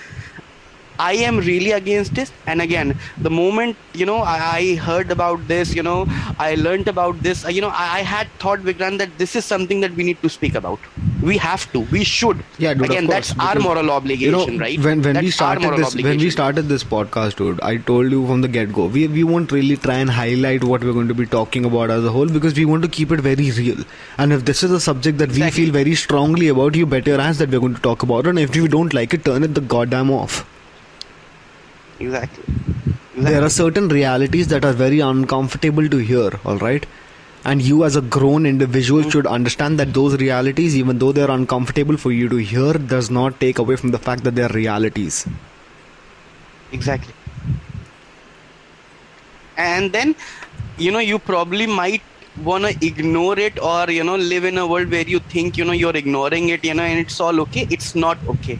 [1.08, 2.32] I am really against this.
[2.46, 6.06] And again, the moment you know I, I heard about this, you know,
[6.38, 7.44] I learned about this.
[7.44, 10.20] Uh, you know, I, I, had thought, Vikrant, that this is something that we need
[10.22, 10.78] to speak about.
[11.22, 11.80] We have to.
[11.96, 12.44] We should.
[12.58, 14.78] Yeah, dude, again, course, that's our moral obligation, you know, right?
[14.88, 18.26] When when that's we started this when we started this podcast, dude, I told you
[18.26, 21.18] from the get go, we we won't really try and highlight what we're going to
[21.22, 23.84] be talking about as a whole because we want to keep it very real.
[24.18, 25.64] And if this is a subject that exactly.
[25.64, 28.26] we feel very strongly about, you bet your ass that we're going to talk about
[28.26, 28.30] it.
[28.30, 30.44] And if you don't like it, turn it the goddamn off.
[32.00, 32.44] Exactly.
[32.44, 33.22] exactly.
[33.24, 36.86] There are certain realities that are very uncomfortable to hear, alright?
[37.44, 39.10] And you, as a grown individual, mm-hmm.
[39.10, 43.38] should understand that those realities, even though they're uncomfortable for you to hear, does not
[43.40, 45.26] take away from the fact that they're realities.
[46.72, 47.14] Exactly.
[49.56, 50.14] And then,
[50.78, 52.02] you know, you probably might
[52.42, 55.64] want to ignore it or, you know, live in a world where you think, you
[55.64, 57.66] know, you're ignoring it, you know, and it's all okay.
[57.70, 58.58] It's not okay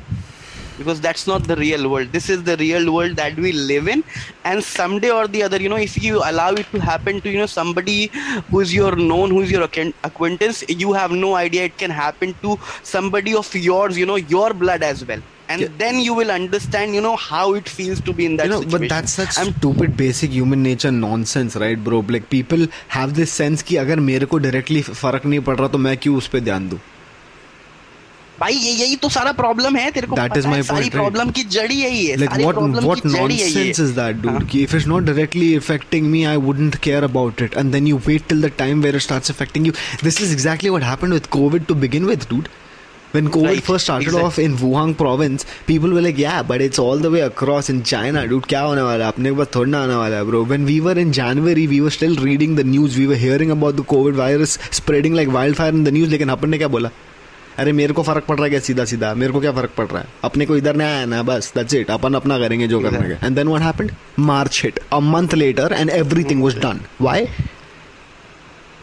[0.81, 2.13] because that's not the real world.
[2.13, 4.05] This is the real world that we live in.
[4.45, 7.39] And someday or the other you know if you allow it to happen to you
[7.39, 7.99] know somebody
[8.51, 12.59] who's your known who's your acquaintance you have no idea it can happen to
[12.95, 15.23] somebody of yours you know your blood as well.
[15.51, 15.69] And yeah.
[15.79, 18.61] then you will understand you know how it feels to be in that you know,
[18.61, 18.89] situation.
[18.89, 22.01] but that's such I'm, stupid basic human nature nonsense right bro?
[22.17, 25.83] Like people have this sense ki agar mere ko directly farak nahi pad raha to
[25.89, 26.71] main kyun us pe dhyan
[28.41, 31.31] भाई ये यही तो सारा problem है तेरे को that is my है, सारी प्रॉब्लम
[31.39, 34.63] की जड़ यही है like what what nonsense is that dude हाँ?
[34.63, 38.29] if it's not directly affecting me I wouldn't care about it and then you wait
[38.31, 39.77] till the time where it starts affecting you
[40.09, 42.51] this is exactly what happened with covid to begin with dude
[43.13, 44.27] when COVID right, first started exactly.
[44.27, 47.83] off in Wuhan province, people were like, yeah, but it's all the way across in
[47.83, 48.47] China, dude.
[48.47, 50.45] क्या होने वाला है अपने पास थोड़ा आने वाला है bro.
[50.53, 52.97] When we were in January, we were still reading the news.
[52.97, 56.09] We were hearing about the COVID virus spreading like wildfire in the news.
[56.11, 56.91] लेकिन अपन ने क्या बोला
[57.61, 59.87] अरे मेरे को फ़र्क पड़ रहा है क्या सीधा सीधा मेरे को क्या फ़र्क पड़
[59.87, 62.81] रहा है अपने को इधर नहीं आया ना बस दैट्स इट अपन अपना करेंगे जो
[62.81, 63.91] करना है and then what happened
[64.27, 67.27] March hit a month later and everything was done why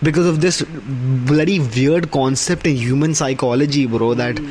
[0.01, 0.57] because of this
[1.29, 4.41] bloody weird concept in human psychology bro that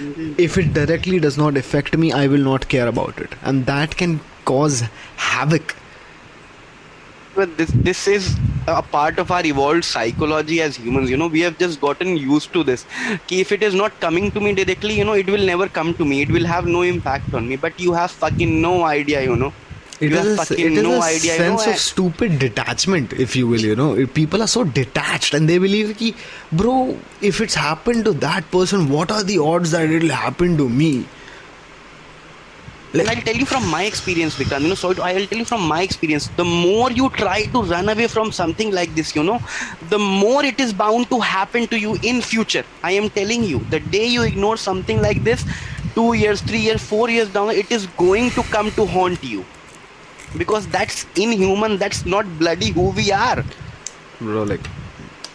[0.46, 3.94] if it directly does not affect me i will not care about it and that
[4.00, 4.80] can cause
[5.26, 5.76] havoc
[7.44, 8.34] this this is
[8.66, 11.26] a part of our evolved psychology as humans you know.
[11.26, 12.86] We have just gotten used to this.
[13.30, 16.04] If it is not coming to me directly you know it will never come to
[16.04, 16.22] me.
[16.22, 17.56] It will have no impact on me.
[17.56, 19.52] But you have fucking no idea you know.
[19.98, 23.34] It you is, it is no a idea, sense you know, of stupid detachment, if
[23.34, 23.60] you will.
[23.60, 26.14] You know, people are so detached and they believe, ki,
[26.52, 30.68] bro, if it's happened to that person, what are the odds that it'll happen to
[30.68, 31.06] me?
[32.96, 34.62] Like, I'll tell you from my experience, Vikrant.
[34.62, 36.28] You know, so I'll tell you from my experience.
[36.36, 39.38] The more you try to run away from something like this, you know,
[39.90, 42.64] the more it is bound to happen to you in future.
[42.82, 45.44] I am telling you, the day you ignore something like this,
[45.94, 49.44] two years, three years, four years down, it is going to come to haunt you.
[50.38, 51.76] Because that's inhuman.
[51.76, 53.44] That's not bloody who we are.
[54.20, 54.66] Bro, like,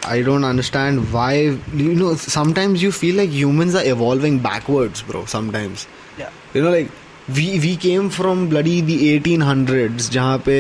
[0.04, 1.58] I don't understand why.
[1.74, 5.26] You know, sometimes you feel like humans are evolving backwards, bro.
[5.26, 5.88] Sometimes.
[6.18, 6.30] Yeah.
[6.54, 6.90] You know, like
[7.34, 10.56] we we came from bloody the eighteen hundreds जहाँ पे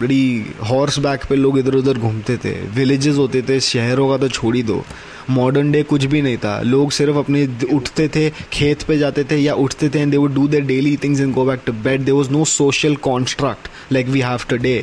[0.00, 0.24] बड़ी
[0.64, 4.54] horse back पे लोग इधर उधर घूमते थे। Villages होते थे शहरों का तो छोड़
[4.56, 4.84] ही दो।
[5.30, 9.36] मॉडर्न डे कुछ भी नहीं था। लोग सिर्फ़ अपने उठते थे खेत पे जाते थे
[9.36, 12.00] या उठते थे and they would do their daily things in go back to bed
[12.00, 14.76] there was no social construct like we have today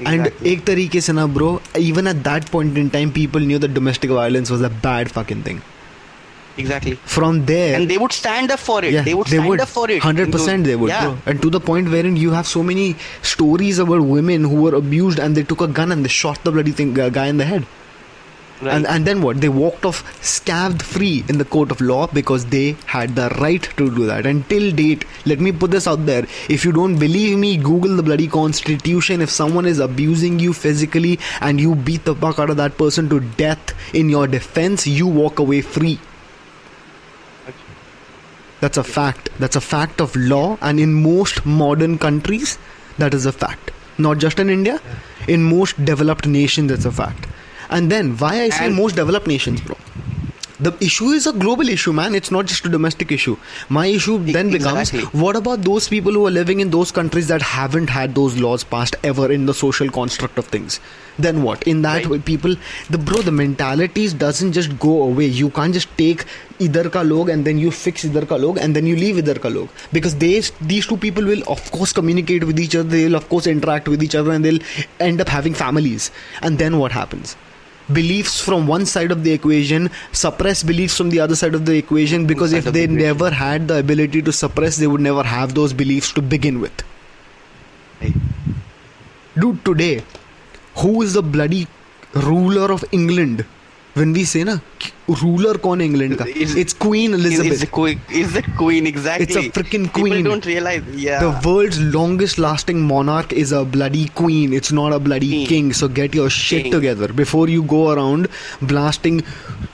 [0.00, 3.70] and एक तरीके से ना bro even at that point in time people knew that
[3.70, 5.60] domestic violence was a bad fucking thing
[6.56, 9.48] exactly from there and they would stand up for it yeah, they would they stand
[9.48, 9.60] would.
[9.60, 11.16] up for it 100% they would yeah.
[11.26, 15.18] and to the point wherein you have so many stories about women who were abused
[15.18, 17.44] and they took a gun and they shot the bloody thing, uh, guy in the
[17.44, 17.66] head
[18.60, 18.74] Right.
[18.74, 19.40] And, and then what?
[19.40, 23.62] They walked off scathed free in the court of law because they had the right
[23.76, 24.24] to do that.
[24.24, 26.26] Until date, let me put this out there.
[26.48, 29.20] If you don't believe me, Google the bloody constitution.
[29.20, 33.10] If someone is abusing you physically and you beat the fuck out of that person
[33.10, 35.98] to death in your defense, you walk away free
[38.60, 39.28] That's a fact.
[39.38, 42.58] That's a fact of law, and in most modern countries,
[42.98, 43.70] that is a fact.
[43.98, 44.80] Not just in India,
[45.28, 47.26] in most developed nations, that's a fact.
[47.70, 49.76] And then, why I say And- most developed nations, bro?
[50.58, 52.14] The issue is a global issue, man.
[52.14, 53.36] It's not just a domestic issue.
[53.68, 57.42] My issue then becomes what about those people who are living in those countries that
[57.42, 60.80] haven't had those laws passed ever in the social construct of things?
[61.18, 61.62] Then what?
[61.64, 62.06] In that Right.
[62.06, 62.56] way, people,
[62.88, 65.26] the bro, the mentalities doesn't just go away.
[65.26, 66.24] You can't just take
[66.58, 69.38] idhar ka log and then you fix idhar ka log and then you leave idhar
[69.40, 72.88] ka log because they, these two people will of course communicate with each other.
[72.88, 74.60] They'll of course interact with each other and they'll
[75.00, 76.10] end up having families.
[76.42, 77.36] And then what happens?
[77.92, 81.76] Beliefs from one side of the equation suppress beliefs from the other side of the
[81.76, 85.22] equation because if of the they never had the ability to suppress, they would never
[85.22, 86.82] have those beliefs to begin with.
[88.00, 88.14] Right.
[89.38, 90.02] Dude, today,
[90.78, 91.68] who is the bloody
[92.14, 93.44] ruler of England?
[93.96, 94.58] when we say na
[95.22, 97.52] ruler kon England ka, it's, it's Queen Elizabeth.
[97.52, 99.26] Is the, the Queen exactly.
[99.26, 100.12] It's a freaking Queen.
[100.16, 100.82] People don't realize.
[100.94, 101.20] Yeah.
[101.20, 104.52] The world's longest lasting monarch is a bloody Queen.
[104.52, 105.46] It's not a bloody king.
[105.46, 106.72] king so get your shit king.
[106.72, 108.28] together before you go around
[108.60, 109.22] blasting.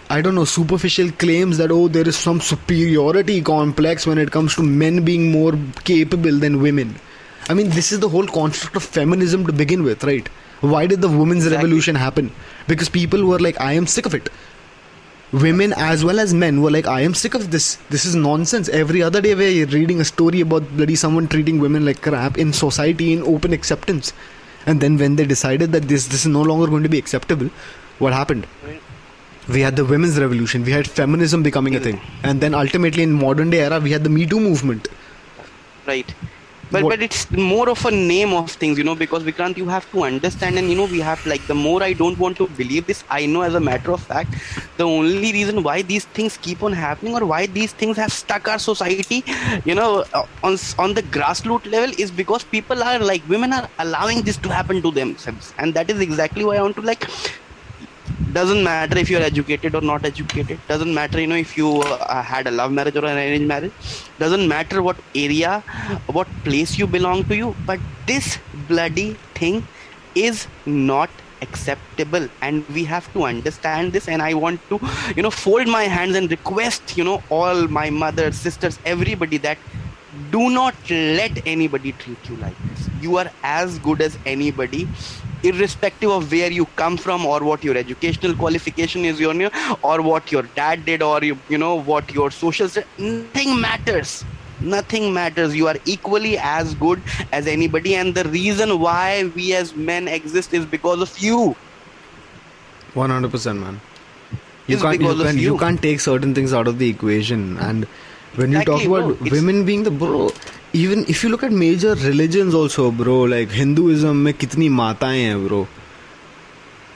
[0.08, 4.54] I don't know superficial claims that oh there is some superiority complex when it comes
[4.56, 5.54] to men being more
[5.84, 6.94] capable than women.
[7.48, 10.28] I mean this is the whole construct of feminism to begin with, right?
[10.62, 11.56] Why did the women's Exactly.
[11.56, 12.32] revolution happen?
[12.68, 14.30] Because people were like, I am sick of it.
[15.32, 17.76] Women as well as men were like i am sick of this.
[17.90, 18.68] This is nonsense.
[18.68, 22.52] Every other day we're reading a story about bloody someone treating women like crap in
[22.52, 24.12] society in open acceptance.
[24.66, 27.50] And then when they decided that this this is no longer going to be acceptable
[27.98, 28.46] what happened?
[29.48, 30.64] We had the women's revolution.
[30.64, 32.00] We had feminism becoming a thing.
[32.22, 34.88] And then ultimately in modern day era we had the me too movement.
[35.86, 36.14] Right
[36.72, 39.68] but What- but it's more of a name of things you know because Vikrant you
[39.68, 42.48] have to understand and you know we have like the more I don't want to
[42.48, 44.36] believe this I know as a matter of fact
[44.76, 48.48] the only reason why these things keep on happening or why these things have stuck
[48.48, 49.18] our society
[49.64, 53.68] you know uh, on on the grassroots level is because people are like women are
[53.78, 55.52] allowing this to happen to themselves.
[55.58, 57.04] And that is exactly why I want to like
[58.32, 60.58] doesn't matter if you're educated or not educated.
[60.68, 63.72] Doesn't matter you know if you uh, had a love marriage or an arranged marriage.
[64.18, 65.60] Doesn't matter what area
[66.06, 67.54] what place you belong to you.
[67.66, 69.66] But this bloody thing
[70.14, 71.10] is not
[71.42, 72.28] acceptable.
[72.40, 74.08] And we have to understand this.
[74.08, 74.80] And i want to
[75.16, 79.58] you know fold my hands and request you know all my mothers sisters everybody that
[80.30, 82.88] do not let anybody treat you like this.
[83.00, 84.88] You are as good as anybody
[85.42, 89.50] irrespective of where you come from or what your educational qualification is you know,
[89.82, 94.24] or what your dad did or you, you know what your social st- nothing matters.
[94.60, 95.56] Nothing matters.
[95.56, 97.02] You are equally as good
[97.32, 97.96] as anybody.
[97.96, 101.56] And the reason why we as men exist is because of you.
[102.94, 103.80] 100% man.
[104.66, 105.58] You It's can't you, can, you you.
[105.58, 107.58] can't take certain things out of the equation.
[107.58, 107.86] And
[108.36, 109.30] when you talk about bro.
[109.30, 110.30] Women being the bro
[110.73, 115.37] even if you look at major religions also bro like hinduism में कितनी माताएं हैं
[115.47, 115.59] bro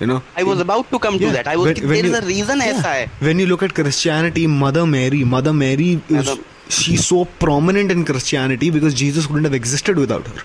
[0.02, 2.06] you know i was about to come to Yeah, that i was when- when there
[2.06, 2.78] is you- a reason yeah.
[2.78, 6.40] ऐसा है when you look at christianity mother mary mother mary is Mother-
[6.80, 10.44] she's so prominent in christianity because jesus couldn't have existed without her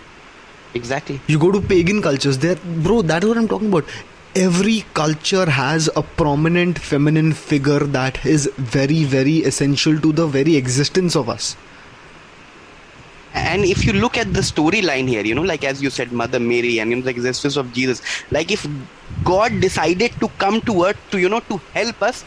[0.80, 3.94] exactly you go to pagan cultures there bro that's what i'm talking about
[4.46, 10.56] every culture has a prominent feminine figure that is very very essential to the very
[10.62, 11.46] existence of us
[13.33, 16.39] and if you look at the storyline here you know like as you said mother
[16.39, 18.67] mary and you know, the existence of jesus like if
[19.23, 22.25] god decided to come to earth to you know to help us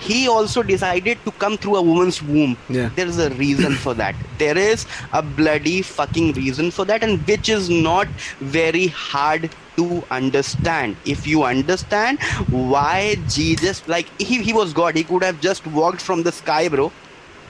[0.00, 2.56] he also decided to come through a woman's womb.
[2.68, 2.90] Yeah.
[2.94, 4.14] there's a reason for that.
[4.38, 8.08] There is a bloody fucking reason for that and which is not
[8.40, 10.96] very hard to understand.
[11.04, 14.96] If you understand why jesus like he, he was god.
[14.96, 16.92] He could have just walked from the sky bro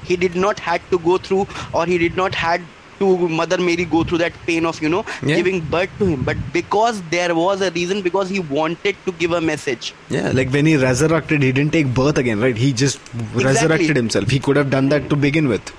[0.04, 2.62] he did not had to go through or he did not had
[3.00, 3.06] to
[3.38, 5.36] mother mary go through that pain of you know Yeah.
[5.36, 6.22] giving birth to him.
[6.28, 9.92] But because there was a reason because he wanted to give a message.
[10.16, 12.56] Yeah like when he resurrected he didn't take birth again right?
[12.56, 13.00] He just
[13.34, 14.28] resurrected himself.
[14.36, 15.74] He could have done that to begin with.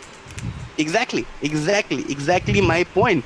[0.78, 1.26] Exactly.
[1.42, 2.04] Exactly.
[2.10, 3.24] Exactly my point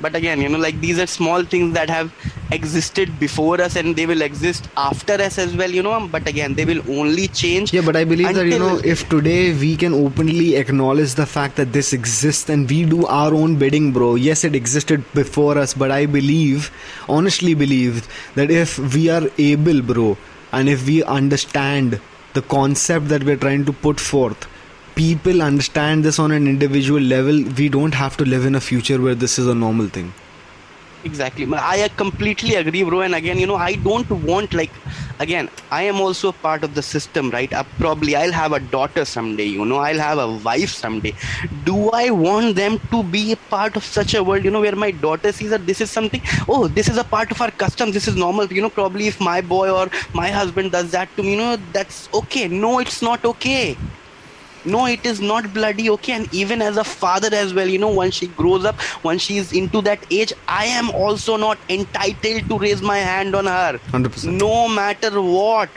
[0.00, 2.12] but again you know like these are small things that have
[2.52, 6.54] existed before us and they will exist after us as well you know but again
[6.54, 9.94] they will only change Yeah, but I believe that you know, if today we can
[9.94, 14.14] openly acknowledge the fact that this exists and we do our own bidding, bro.
[14.16, 16.70] Yes, it existed before us, but I believe,
[17.08, 20.16] honestly believe, that if we are able, bro,
[20.52, 22.00] and if we understand
[22.34, 24.46] the concept that we're trying to put forth,
[25.00, 29.00] people understand this on an individual level, we don't have to live in a future
[29.00, 30.12] where this is a normal thing.
[31.04, 31.44] exactly.
[31.52, 33.00] I completely agree bro.
[33.00, 34.74] And again you know i don't want like
[35.26, 37.54] again i am also a part of the system right?
[37.60, 41.14] Uh, probably i'll have a daughter someday you know i'll have a wife someday.
[41.70, 44.76] Do i want them to be a part of such a world you know where
[44.84, 46.20] my daughter sees that this is something?
[46.48, 47.94] Oh this is a part of our customs.
[47.94, 48.52] This is normal.
[48.58, 51.56] You know probably if my boy or my husband does that to me you know
[51.78, 52.46] that's okay.
[52.48, 53.78] No it's not okay
[54.64, 56.12] no it is not bloody okay?
[56.12, 59.36] And even as a father as well you know once she grows up once she
[59.38, 63.80] is into that age i am also not entitled to raise my hand on her.
[63.90, 64.32] 100%.
[64.32, 65.68] no matter what.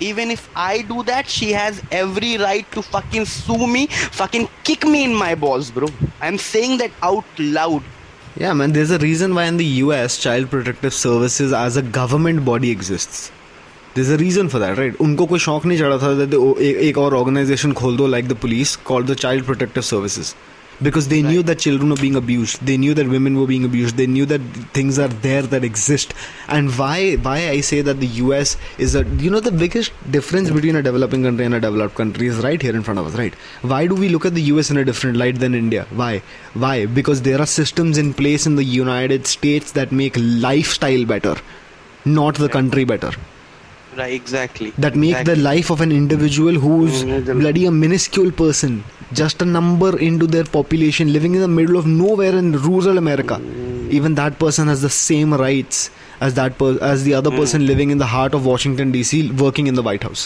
[0.00, 4.84] Even if i do that she has every right to fucking sue me fucking kick
[4.86, 5.88] me in my balls bro.
[6.20, 7.82] I'm saying that out loud.
[8.36, 12.44] Yeah, man, there's a reason why in the US Child Protective Services as a government
[12.44, 13.32] body exists.
[13.97, 14.99] There's a reason for that, right?
[15.01, 18.27] उनको कोई शौक नहीं चढ़ा था that they- एक, एक और organization खोल दो like
[18.27, 20.35] the police called the Child Protective Services.
[20.83, 22.57] Because they knew that children were being abused.
[22.65, 23.95] They knew that women were being abused.
[23.97, 24.41] They knew that
[24.73, 26.13] things are there that exist.
[26.47, 30.49] And why why I say that the US is a you know the biggest difference
[30.49, 33.13] between a developing country and a developed country is right here in front of us,
[33.13, 33.35] right?
[33.61, 35.85] Why do we look at the US in a different light than India?
[35.91, 36.21] Why?
[36.55, 36.85] Why?
[36.85, 41.35] Because there are systems in place in the United States that make lifestyle better,
[42.05, 43.11] not the country better.
[44.00, 48.72] right exactly That make the life of an individual who's Mm, bloody a minuscule person,
[49.20, 53.38] just a number into their population, living in the middle of nowhere in rural America.
[53.98, 55.78] Even that person has the same rights
[56.20, 59.20] as that per- as the other person living in the heart of Washington D.C.
[59.44, 60.24] working in the White House.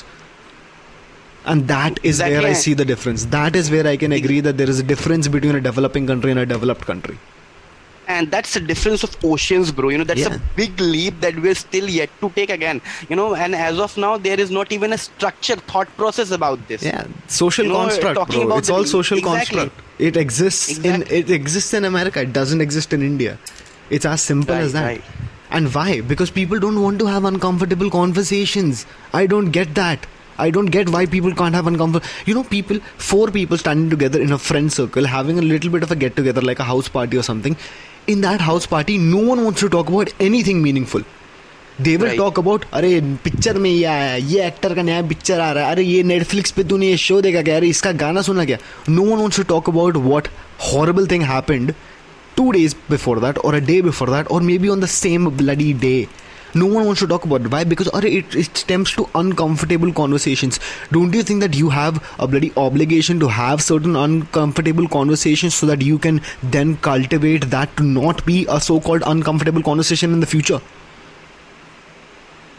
[1.44, 3.26] And that is where I see the difference.
[3.36, 6.30] That is where I can agree that there is a difference between a developing country
[6.30, 7.18] and a developed country.
[8.08, 10.34] And that's a difference of oceans bro you know that's Yeah.
[10.34, 13.96] a big leap that we're still yet to take again you know and as of
[13.96, 18.16] now there is not even a structured thought process about this Yeah, social You construct,
[18.16, 18.46] talking bro.
[18.46, 19.58] about It's all social exactly.
[19.58, 19.80] construct.
[19.98, 21.16] It exists Exactly.
[21.16, 22.20] in it exists in America.
[22.22, 23.38] It doesn't exist in India.
[23.90, 24.84] It's as simple Right, as that.
[24.84, 25.04] right.
[25.50, 26.00] And why?
[26.00, 28.84] Because people don't want to have uncomfortable conversations.
[29.12, 30.06] I don't get that.
[30.38, 32.06] I don't get why people can't have uncomfortable.
[32.24, 35.82] You know, people, four people standing together in a friend circle, having a little bit
[35.82, 37.56] of a get together, like a house party or something.
[38.08, 41.04] In that house party no one wants to talk about any thing meaningful
[41.80, 45.50] they will talk about अरे picture में ये आया ये actor का नया picture आ
[45.52, 47.56] रहा है अरे ये नेटफ्लिक्स पे तूने ये शो देखा क्या?
[47.56, 48.58] अरे इसका गाना सुना क्या?
[48.88, 50.28] No one wants to talk about what
[50.72, 51.72] horrible thing happened
[52.36, 55.72] two days before that or a day before that or maybe on the same bloody
[55.80, 55.94] day
[56.54, 57.50] no one wants to talk about it.
[57.50, 57.64] Why?
[57.64, 60.60] Because or it, it stems to uncomfortable conversations.
[60.90, 65.66] Don't you think that you have a bloody obligation to have certain uncomfortable conversations so
[65.66, 70.26] that you can then cultivate that to not be a so-called uncomfortable conversation in the
[70.26, 70.60] future?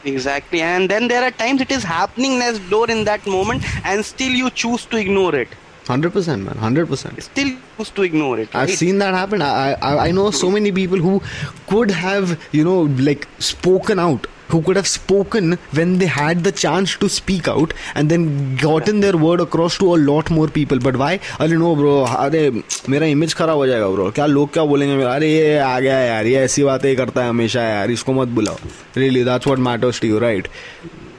[0.06, 0.62] Exactly.
[0.62, 4.32] And then there are times it is happening next door in that moment and still
[4.32, 5.48] you choose to ignore it
[5.87, 8.79] 100% man 100% still choose to ignore it I've right?
[8.79, 9.41] seen that happen.
[9.43, 11.23] I, I I know so many people who
[11.71, 16.53] could have you know like spoken out, who could have spoken when they had the
[16.53, 20.79] chance to speak out, and then gotten their word across to a lot more people.
[20.79, 21.11] But why?
[21.41, 22.51] अरे no bro, अरे
[22.89, 24.13] मेरा image खराब हो जाएगा bro.
[24.15, 25.15] क्या लोग क्या बोलेंगे मेरा?
[25.15, 28.13] अरे ये आ गया है यार, ये ऐसी बातें ही करता है हमेशा यार, इसको
[28.13, 28.57] मत बुलाओ.
[28.97, 30.21] Really, that's what matters to you,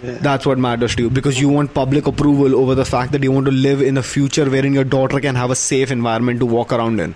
[0.04, 0.20] right?
[0.28, 3.32] That's what matters to you because you want public approval over the fact that you
[3.32, 6.46] want to live in a future wherein your daughter can have a safe environment to
[6.46, 7.16] walk around in.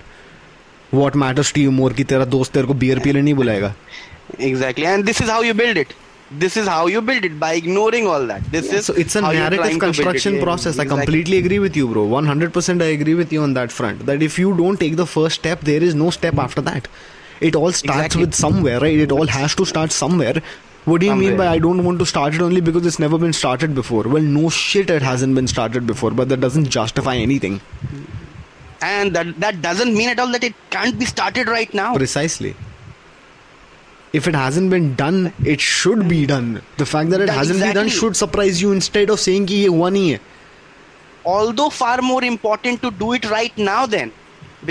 [0.91, 3.74] What matters to you more कि तेरा दोस्त तेरे को beer पीने नहीं बुलाएगा
[4.48, 5.94] exactly and this is how you build it
[6.44, 9.22] this is how you build it by ignoring all that this is so it's a
[9.26, 9.98] how you're narrative trying to build it.
[9.98, 10.96] construction Yeah, process i exactly.
[11.06, 14.38] completely agree with you bro 100% i agree with you on that front that if
[14.44, 16.88] you don't take the first step there is no step after that
[17.50, 18.22] it all starts Exactly.
[18.26, 20.36] with somewhere right it all has to start somewhere
[20.89, 23.18] what do you mean by I don't want to start it only because it's never
[23.18, 24.05] been started before?
[24.05, 27.61] Well, no shit, it hasn't been started before, but that doesn't justify anything.
[28.80, 31.95] And that, that doesn't mean at all that it can't be started right now.
[31.95, 32.57] Precisely.
[34.14, 36.62] If it hasn't been done, it should be done.
[36.78, 37.74] The fact that it that hasn't exactly.
[37.74, 40.20] been done should surprise you instead of saying ki ye one hi hai.
[41.26, 44.11] Although far more important to do it right now then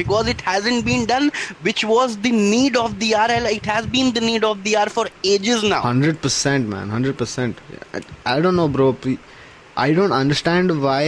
[0.02, 1.32] because it hasn't been done
[1.70, 4.90] which was the need of the hour it has been the need of the hour
[4.98, 6.90] for ages now Hundred percent, man.
[6.90, 7.60] Hundred percent.
[8.26, 8.96] I don't know, bro.
[9.76, 11.02] I don't understand why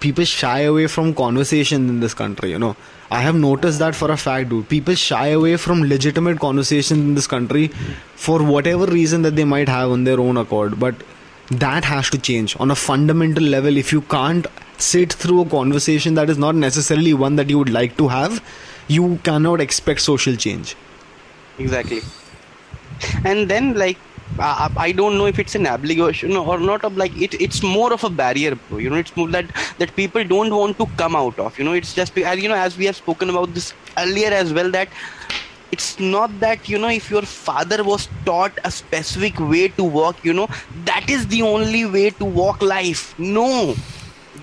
[0.00, 2.50] people shy away from conversations in this country.
[2.50, 2.76] You know,
[3.10, 4.68] I have noticed that for a fact, dude.
[4.68, 7.68] People shy away from legitimate conversations in this country
[8.26, 10.78] for whatever reason that they might have on their own accord.
[10.80, 10.94] But
[11.64, 13.76] that has to change on a fundamental level.
[13.84, 14.46] If you can't
[14.78, 18.42] sit through a conversation that is not necessarily one that you would like to have,
[18.88, 20.76] you cannot expect social change.
[21.58, 22.00] exactly.
[23.24, 23.98] And then like
[24.38, 27.92] uh, I don't know if it's an obligation or not of like it it's more
[27.92, 28.78] of a barrier bro.
[28.78, 29.46] You know it's more that
[29.78, 32.54] that people don't want to come out of you know it's just as you know
[32.54, 34.88] as we have spoken about this earlier as well that
[35.72, 40.24] it's not that you know if your father was taught a specific way to walk
[40.24, 40.48] you know
[40.84, 43.16] that is the only way to walk life.
[43.18, 43.74] No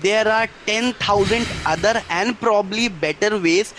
[0.02, 3.72] there are 10,000 other and probably better ways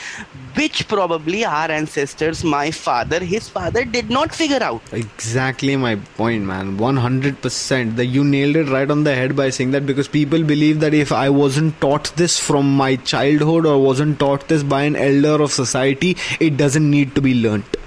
[0.56, 4.82] which probably our ancestors my father his father did not figure out.
[4.92, 6.78] Exactly my point man.
[6.78, 10.80] 100% that you nailed it right on the head by saying that because people believe
[10.80, 14.96] that if i wasn't taught this from my childhood or wasn't taught this by an
[14.96, 17.78] elder of society it doesn't need to be learnt.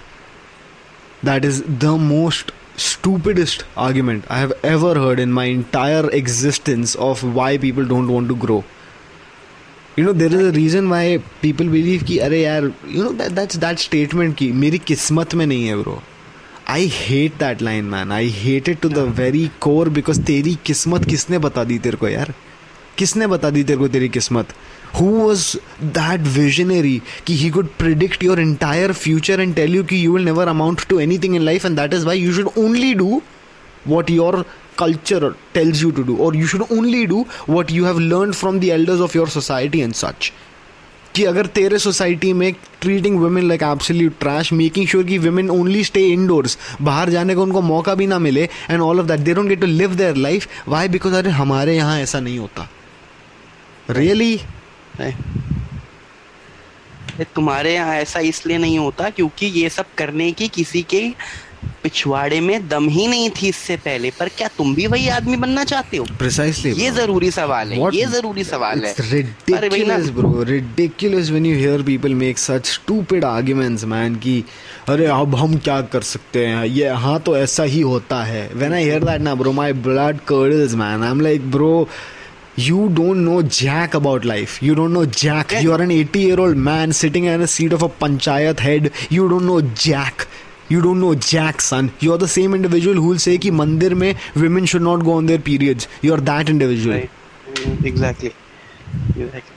[1.23, 7.25] That is the most stupidest argument I have ever heard in my entire existence of
[7.37, 8.63] why people don't want to grow
[9.99, 13.57] you know there is a reason why people believe की अरे यार you know that's
[13.57, 16.03] that statement की मेरी किस्मत में नहीं है grow
[16.69, 21.05] I hate that line man I hate it to the very core because तेरी किस्मत
[21.05, 22.33] किसने बता दी तेरे को यार
[22.99, 24.55] किसने बता दी तेरे को तेरी किस्मत
[24.96, 25.44] who was
[26.00, 26.96] that visionary
[27.26, 30.88] ki he could predict your entire future and tell you ki you will never amount
[30.90, 33.22] to anything in life and that is why you should only do
[33.86, 34.46] what your
[34.78, 37.24] culture tells you to do or you should only do
[37.58, 40.32] what you have learned from the elders of your society and such
[41.16, 42.52] कि अगर तेरे society में
[42.82, 47.42] treating women like absolute trash making sure कि women only stay indoors बाहर जाने का
[47.42, 50.16] उनको मौका भी ना मिले and all of that they don't get to live their
[50.28, 52.68] life why because अरे हमारे यहाँ ऐसा नहीं होता
[53.90, 54.46] रियली really?
[57.35, 61.03] तुम्हारे यहाँ ऐसा इसलिए नहीं होता क्योंकि ये सब करने की किसी के
[61.83, 65.65] पिछवाड़े में दम ही नहीं थी इससे पहले पर क्या तुम भी वही आदमी बनना
[65.65, 67.95] चाहते हो प्रिसाइसली ये ज़रूरी सवाल है What?
[67.95, 73.29] ये ज़रूरी सवाल It's है ridiculous bro ridiculous when you hear people make such stupid
[73.31, 74.35] arguments man कि
[74.89, 78.77] अरे अब हम क्या कर सकते हैं ये हाँ तो ऐसा ही होता है when
[78.81, 81.73] I hear that ना bro my blood curdles man I'm like bro
[82.57, 84.63] you don't know jack about life.
[84.63, 85.53] You don't know jack.
[85.53, 85.61] Yeah.
[85.61, 88.93] You are an 80 year old man sitting in a seat of a panchayat head.
[89.11, 90.27] You don't know jack.
[90.69, 91.93] You don't know jack, son.
[92.01, 95.13] You are the same individual who will say ki mandir mein women should not go
[95.13, 95.87] on their periods.
[96.03, 96.97] You are that individual.
[96.97, 97.11] Right.
[97.85, 98.35] Exactly.
[99.15, 99.53] Exactly.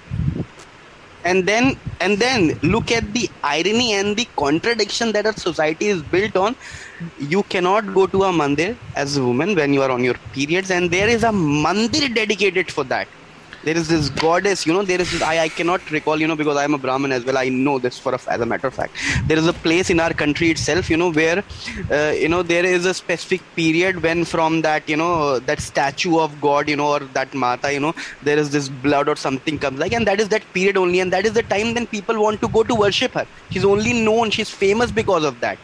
[1.24, 6.02] And then, and then look at the irony and the contradiction that our society is
[6.02, 6.56] built on
[7.20, 10.72] you cannot go to a mandir as a woman when you are on your periods
[10.72, 13.08] and there is a mandir dedicated for that.
[13.62, 16.36] There is this goddess you know there is this, I, I cannot recall you know
[16.38, 18.68] because i am a brahmin as well i know this for a, as a matter
[18.68, 18.96] of fact.
[19.28, 21.44] There is a place in our country itself you know where
[21.92, 26.20] uh, you know there is a specific period when from that you know that statue
[26.20, 27.94] of god you know or that mata you know
[28.24, 31.12] there is this blood or something comes like and that is that period only and
[31.12, 33.28] that is the time then people want to go to worship her.
[33.52, 35.60] She's only known she's famous because of that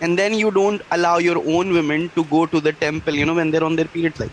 [0.00, 3.34] and then you don't allow your own women to go to the temple you know
[3.34, 4.32] when they're on their periods like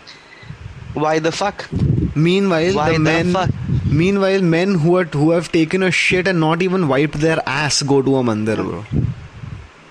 [0.94, 1.68] why the fuck?
[2.14, 3.50] Meanwhile why the, the men fuck?
[3.86, 7.82] meanwhile men who are who have taken a shit and not even wiped their ass
[7.82, 8.84] go to a mandir bro.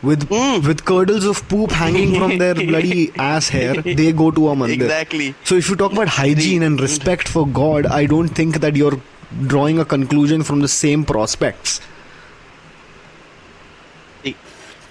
[0.03, 0.65] With mm.
[0.67, 4.73] with curdles of poop hanging from their bloody ass hair they go to a mandir.
[4.73, 5.35] Exactly.
[5.43, 8.99] So if you talk about hygiene and respect for god i don't think that you're
[9.47, 11.79] drawing a conclusion from the same prospects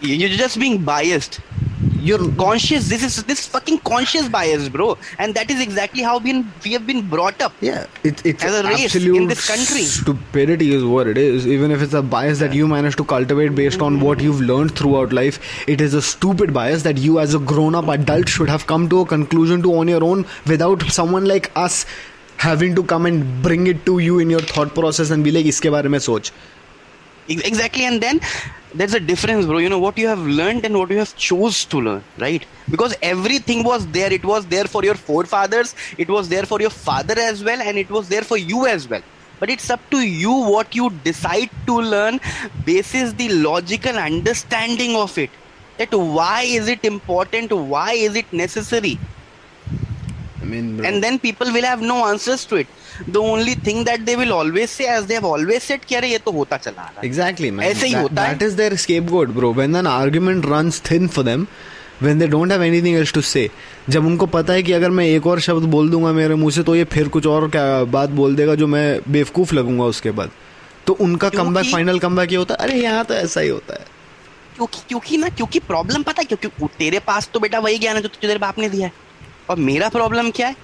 [0.01, 1.41] you're just being biased.
[2.03, 2.89] You're conscious.
[2.89, 4.97] This is this fucking conscious bias bro.
[5.19, 7.53] And that is exactly how we, we have been brought up.
[7.61, 9.83] Yeah it, it's as a race in this country.
[9.83, 11.47] stupidity is what it is.
[11.47, 14.77] Even if it's a bias that you manage to cultivate based on what you've learned
[14.77, 18.67] throughout life it is a stupid bias that you as a grown-up adult should have
[18.67, 21.85] come to a conclusion to on your own without someone like us
[22.39, 25.45] having to come and bring it to you in your thought process and be like
[25.45, 26.33] iske bare mein soch
[27.31, 28.21] exactly and then
[28.75, 29.59] there's a difference bro.
[29.59, 32.45] You know what you have learned and what you have chose to learn right?
[32.71, 34.13] Because everything was there.
[34.13, 35.75] It was there for your forefathers.
[35.99, 38.89] It was there for your father as well and it was there for you as
[38.89, 39.03] well.
[39.39, 42.21] But it's up to you what you decide to learn
[42.65, 45.31] basis the logical understanding of it.
[45.79, 47.53] That why is it important?
[47.53, 48.99] Why is it necessary
[50.43, 50.87] I mean, bro.
[50.89, 52.69] and then people will have no answers to it
[53.17, 56.09] the only thing that they will always say as they have always said कि अरे
[56.11, 57.11] ये तो होता चला रहा है.
[57.11, 60.81] exactly man ऐसे ही that, होता that is their scapegoat bro when an argument runs
[60.89, 61.47] thin for them
[62.01, 63.49] when they don't have anything else to say
[63.91, 66.63] जब उनको पता है कि अगर मैं एक और शब्द बोल दूँगा मेरे मुँह से
[66.63, 70.31] तो ये फिर कुछ और क्या बात बोल देगा जो मैं बेवकूफ़ लगूँगा उसके बाद
[70.87, 73.49] तो उनका come back final come back ये होता है अरे यहाँ तो ऐसा ही
[73.49, 73.87] होता है
[74.57, 78.03] क्योंकि क्योंकि ना क्योंकि प्रॉब्लम पता है क्योंकि तेरे पास तो बेटा वही ज्ञान है
[78.03, 79.09] जो तेरे बाप ने दिया है
[79.51, 80.57] और मेरा प्रॉब्लम क्या है?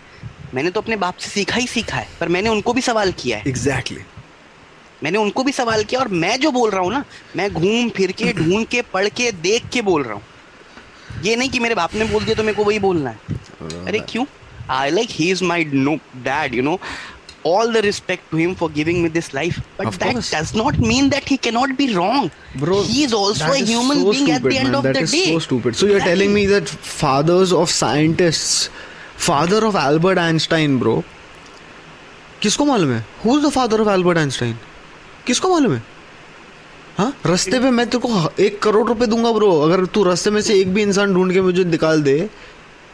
[0.55, 3.39] मैंने तो अपने बाप से सीखा ही सीखा है पर मैंने उनको भी सवाल किया
[3.39, 5.03] है। Exactly exactly.
[5.05, 7.05] मैंने उनको भी सवाल किया और मैं जो बोल रहा हूँ ना
[7.37, 10.22] मैं घूम फिर के ढूंढ के पढ़ के देख के बोल रहा हूँ।
[11.24, 13.99] ये नहीं कि मेरे बाप ने बोल दिया तो मेरे को वही बोलना है। अरे
[14.09, 14.24] क्यों?
[14.70, 16.78] I like he is my no dad you know
[17.51, 19.59] all the respect to him for giving me this life.
[19.80, 20.30] But Of that course.
[20.36, 22.30] does not mean that he cannot be wrong.
[22.64, 24.78] Bro, he is also a human so being stupid, at the end man.
[24.80, 25.24] of That the is day.
[25.32, 25.76] so stupid.
[25.82, 26.14] So you're Exactly.
[26.14, 28.70] telling me that fathers of scientists,
[29.30, 30.97] father of Albert Einstein, bro.
[32.42, 34.57] किसको मालूम है who is the father of Albert Einstein
[35.26, 35.82] किसको मालूम है
[36.99, 40.40] हाँ रास्ते पे मैं तेरे को एक करोड़ रुपए दूँगा ब्रो अगर तू रास्ते में
[40.49, 42.16] से एक भी इंसान ढूंढ के मुझे निकाल दे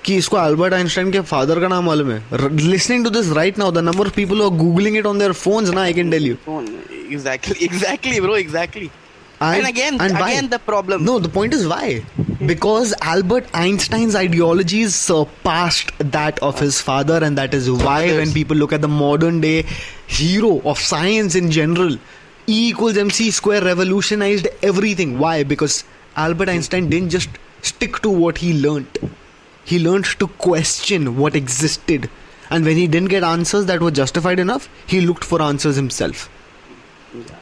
[0.05, 3.71] कि इसको एल्बर्ट आइंस्टाइन के फादर का नाम मालूम है listening to this right now
[3.71, 6.35] the number of people are googling it on their phones ना I can tell you
[6.53, 6.61] Oh,
[7.15, 8.87] Exactly, exactly, bro, exactly.
[9.45, 10.27] And- And, again, and why?
[10.31, 11.03] again, the problem.
[11.09, 11.89] No, the point is why?
[12.51, 18.17] Because Albert Einstein's ideologies surpassed that of his father, and that is why, Fathers.
[18.21, 19.53] when people look at the modern day
[20.17, 21.95] hero of science in general,
[22.55, 25.15] E equals MC square revolutionized everything.
[25.25, 25.35] Why?
[25.53, 25.77] Because
[26.25, 27.39] Albert Einstein didn't just
[27.73, 28.99] stick to what he learnt,
[29.64, 32.10] he learned to question what existed.
[32.50, 36.28] And when he didn't get answers that were justified enough, he looked for answers himself.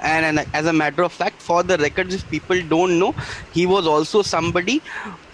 [0.03, 3.11] and, and as a matter of fact for the records if people don't know
[3.59, 4.75] he was also somebody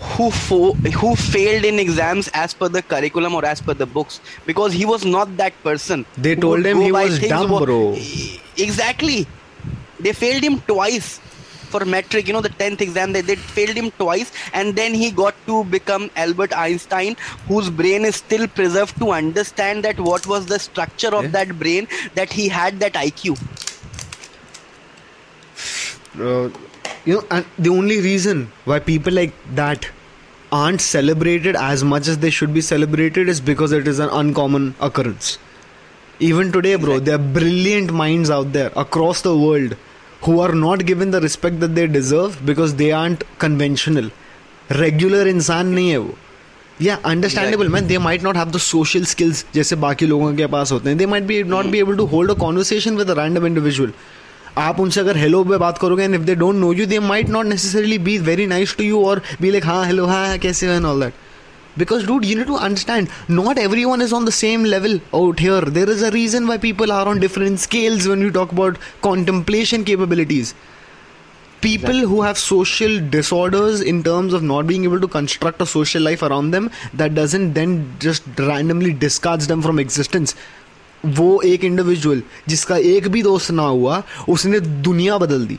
[0.09, 4.21] who fo- who failed in exams as per the curriculum or as per the books
[4.51, 7.79] because he was not that person They told him he was dumb, bro.
[8.67, 9.27] exactly
[10.01, 11.19] they failed him twice
[11.75, 15.11] for metric you know the 10th exam they, they failed him twice and then he
[15.11, 17.17] got to become albert einstein
[17.49, 21.31] whose brain is still preserved to understand that what was the structure of Yeah.
[21.39, 23.37] that brain that he had that iq
[26.21, 26.49] uh,
[27.05, 29.91] you know and the only reason why people like that
[30.53, 34.75] aren't celebrated as much as they should be celebrated is because it is an uncommon
[34.81, 35.39] occurrence.
[36.19, 39.77] Even today bro there are brilliant minds out there across the world
[40.27, 44.11] who are not given the respect that they deserve because they aren't conventional
[44.83, 46.15] regular इंसान नहीं है वो
[46.81, 50.73] yeah understandable man they might not have the social skills जैसे बाकी लोगों के पास
[50.73, 53.51] होते हैं they might be not be able to hold a conversation with a random
[53.53, 53.93] individual
[54.59, 57.29] आप उनसे अगर हेलो पे बात करोगे and if they don't know you they might
[57.31, 60.73] not necessarily be very nice to you or be like हाँ hello हाँ कैसे हो
[60.73, 61.26] and all that
[61.78, 65.62] because dude you need to understand not everyone is on the same level out here
[65.62, 69.86] there is a reason why people are on different scales when we talk about contemplation
[69.86, 70.54] capabilities
[71.62, 76.02] people who have social disorders in terms of not being able to construct a social
[76.02, 80.36] life around them that doesn't then just randomly discards them from existence
[81.06, 85.58] वो एक individual जिसका एक भी दोस्त ना हुआ उसने दुनिया बदल दी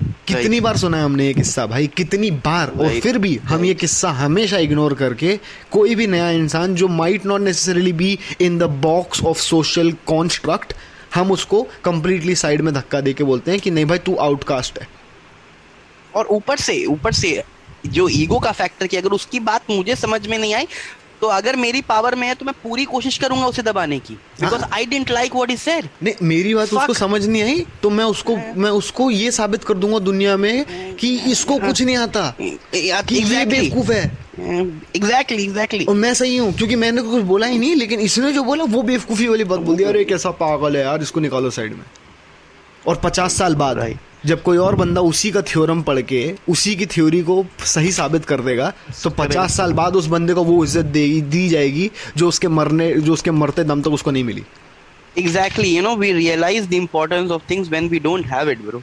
[0.00, 1.86] कितनी बार सुना है हमने ये किस्सा भाई?
[1.86, 2.70] कितनी बार?
[2.70, 5.38] और फिर भी हम ये किस्सा हमेशा इग्नोर करके
[5.70, 10.74] कोई भी नया इंसान जो might not necessarily be in the box of social construct
[11.14, 14.78] हम उसको कंप्लीटली साइड में धक्का दे के बोलते हैं कि नहीं भाई तू आउटकास्ट
[14.78, 14.88] है।
[16.14, 17.42] और ऊपर से ऊपर से
[17.86, 20.66] जो ईगो का फैक्टर की अगर उसकी बात मुझे समझ में नहीं आई
[21.20, 24.62] तो अगर मेरी पावर में है तो मैं पूरी कोशिश करूँगा उसे दबाने की। बिकॉज़
[24.62, 27.90] हाँ। I don't like what is said नहीं मेरी बात उसको समझ नहीं आई तो
[27.90, 30.64] मैं उसको मैं उसको ये साबित कर दूँगा दुनिया में
[30.96, 34.04] कि इसको कुछ नहीं आता कि ये बेवकूफ़ है।
[34.96, 38.32] एग्जैक्टली एग्जैक्टली और मैं सही हूँ क्योंकि मैंने तो कुछ बोला ही नहीं लेकिन इसने
[38.32, 41.50] जो बोला वो बेवकूफ़ी वाली बात बोल दी अरे कैसा पागल है यार इसको निकालो
[41.50, 41.84] साइड में।
[42.88, 43.96] और पचास साल बाद Right.
[44.26, 48.24] जब कोई और बंदा उसी का थ्योरम पढ़ के उसी की थ्योरी को सही साबित
[48.30, 48.72] कर देगा
[49.02, 52.92] तो पचास साल बाद उस बंदे को वो इज़्ज़त देगी दी जाएगी जो उसके मरने
[53.08, 54.44] जो उसके मरते दम तक उसको नहीं मिली
[55.16, 58.82] Exactly, you know, we realize the importance of things when we don't have it, bro.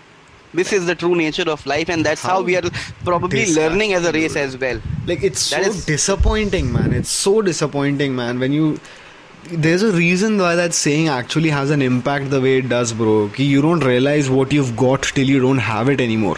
[0.59, 2.71] This is the true nature of life, and that's how, How we are
[3.09, 4.79] probably learning as a race as well.
[5.11, 8.67] like it's That so is- disappointing man it's so disappointing man when you
[9.49, 13.29] there's a reason why that saying actually has an impact the way it does bro.
[13.29, 16.37] Ki you don't realize what you've got till you don't have it anymore.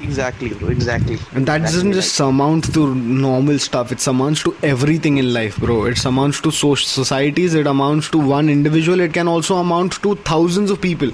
[0.00, 0.68] Exactly, bro.
[0.68, 1.18] Exactly.
[1.34, 3.92] and that doesn't Exactly just amount to normal stuff.
[3.92, 5.84] It amounts to everything in life bro.
[5.86, 7.54] It amounts to so- societies.
[7.54, 9.00] It amounts to one individual.
[9.00, 11.10] It can also amount to thousands of people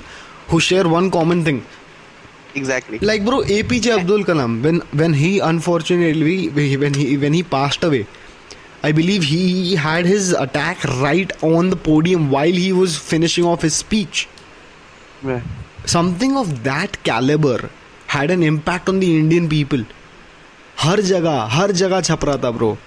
[0.49, 1.65] who share one common thing.
[2.55, 2.99] Exactly.
[2.99, 8.07] like bro apj abdul kalam when when he unfortunately when he when he passed away
[8.88, 13.62] i believe he had his attack right on the podium while he was finishing off
[13.70, 14.28] his speech
[15.28, 15.42] Yeah.
[15.92, 17.58] something of that caliber
[18.16, 19.86] had an impact on the indian people
[20.84, 22.78] हर जगह हर जगह छप रहा था bro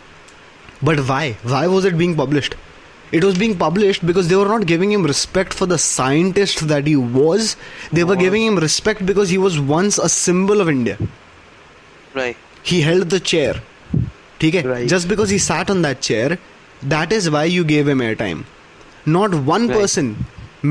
[0.85, 2.55] but why why was it being published
[3.17, 6.89] it was being published because they were not giving him respect for the scientist that
[6.91, 7.51] he was
[7.99, 10.97] they were giving him respect because he was once a symbol of india
[12.19, 12.41] Right.
[12.71, 13.53] he held the chair
[14.41, 14.89] ठीक है Right.
[14.95, 16.39] just because he sat on that chair
[16.95, 18.43] that is why you gave him airtime
[19.17, 19.79] not one Right.
[19.81, 20.11] person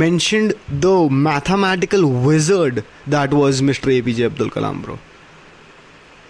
[0.03, 0.53] mentioned
[0.85, 0.93] the
[1.27, 2.81] mathematical wizard
[3.15, 4.97] that was mr apj abdul kalam bro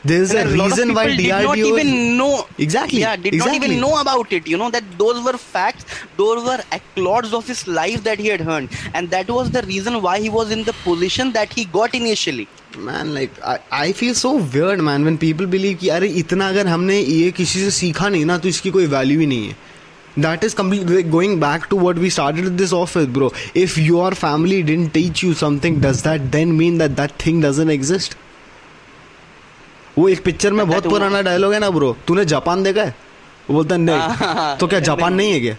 [0.03, 2.33] There's a And lot of reason why people did not DRDO is- even know.
[2.65, 3.69] Exactly, Yeah, did not exactly.
[3.69, 4.49] even know about it.
[4.53, 5.85] You know that those were facts.
[6.19, 9.97] Those were accolades of his life that he had earned, and that was the reason
[10.03, 12.47] why he was in the position that he got initially.
[12.77, 13.39] Man like
[13.73, 17.59] I feel so weird man when people believe कि अरे इतना अगर हमने ये किसी
[17.59, 19.55] से सीखा नहीं ना तो इसकी कोई वैल्यू ही नहीं है
[20.25, 23.31] that is complete going back to what we started this of with bro
[23.63, 27.71] if your family didn't teach you something does that then mean that that thing doesn't
[27.71, 28.15] exist
[30.00, 32.94] वो एक पिक्चर में बहुत पुराना dialogue है ना bro तूने Japan देखा है?
[33.48, 35.54] वो बोलता है नहीं। तो क्या जापान नहीं। है क्या?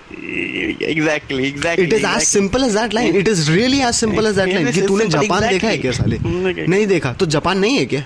[0.89, 4.35] Exactly exactly it is as simple as that line it is really as simple as
[4.35, 6.17] that line कि तूने जापान देखा है क्या साले?
[6.67, 8.03] नहीं देखा। तो जापान नहीं है क्या?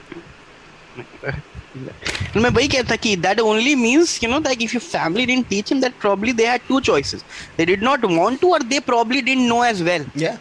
[2.38, 5.72] मैं वही कहता कि that only means you know that if your family didn't teach
[5.72, 7.24] him that probably they had two choices
[7.58, 10.38] they did not want to or they probably didn't know as well या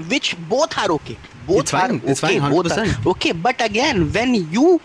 [0.00, 1.14] which both are okay
[1.46, 4.78] both are okay both are okay but again when you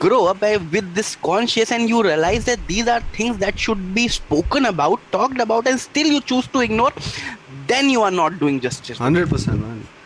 [0.00, 3.82] grow up uh, with this conscious and you realize that these are things that should
[3.98, 6.90] be spoken about talked about and still you choose to ignore
[7.72, 9.64] then you are not doing justice hundred percent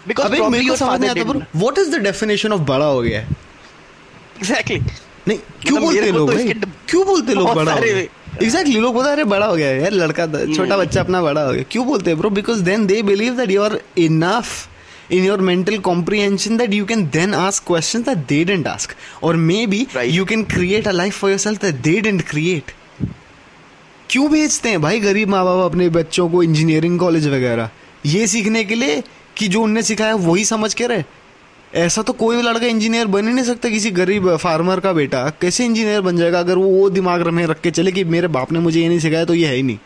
[0.09, 1.61] Because अबे probably मेरे को your समझ नहीं father आता bro didn't.
[1.63, 3.37] What is the definition of बड़ा हो गया है
[4.41, 4.81] exactly
[5.29, 7.73] नहीं क्यों मतलब बोलते मेरे को लोग तो भाई इसके क्यों बोलते लोग बहुत बड़ा
[7.73, 10.55] हो सारे- गया एग्जैक्टली लोग बोलते हैं, अरे बड़ा हो गया है यार लड़का द-
[10.57, 13.51] छोटा बच्चा अपना बड़ा हो गया क्यों बोलते हैं bro because then they believe that
[13.51, 14.53] you are enough
[15.12, 18.96] in your mental comprehension that you can then ask questions that they didn't ask.
[19.22, 20.12] Or maybe Right.
[20.18, 22.72] you can create a life for yourself that they didn't create.
[24.10, 27.70] क्यों भेजते हैं भाई गरीब माँ बाप अपने बच्चों को इंजीनियरिंग कॉलेज वगैरह?
[28.06, 29.04] ये सीखने के लिए
[29.38, 31.04] कि जो उनने सिखाया वही समझ के रहे।
[31.76, 35.66] ऐसा तो कोई लड़का इंजीनियर बन ही नहीं सकता किसी गरीब फार्मर का बेटा। कैसे
[35.66, 38.60] इंजीनियर बन जाएगा अगर वो वो दिमाग में रख के चले कि मेरे बाप ने
[38.60, 39.78] मुझे ये नहीं सिखाया तो ये है ही नहीं?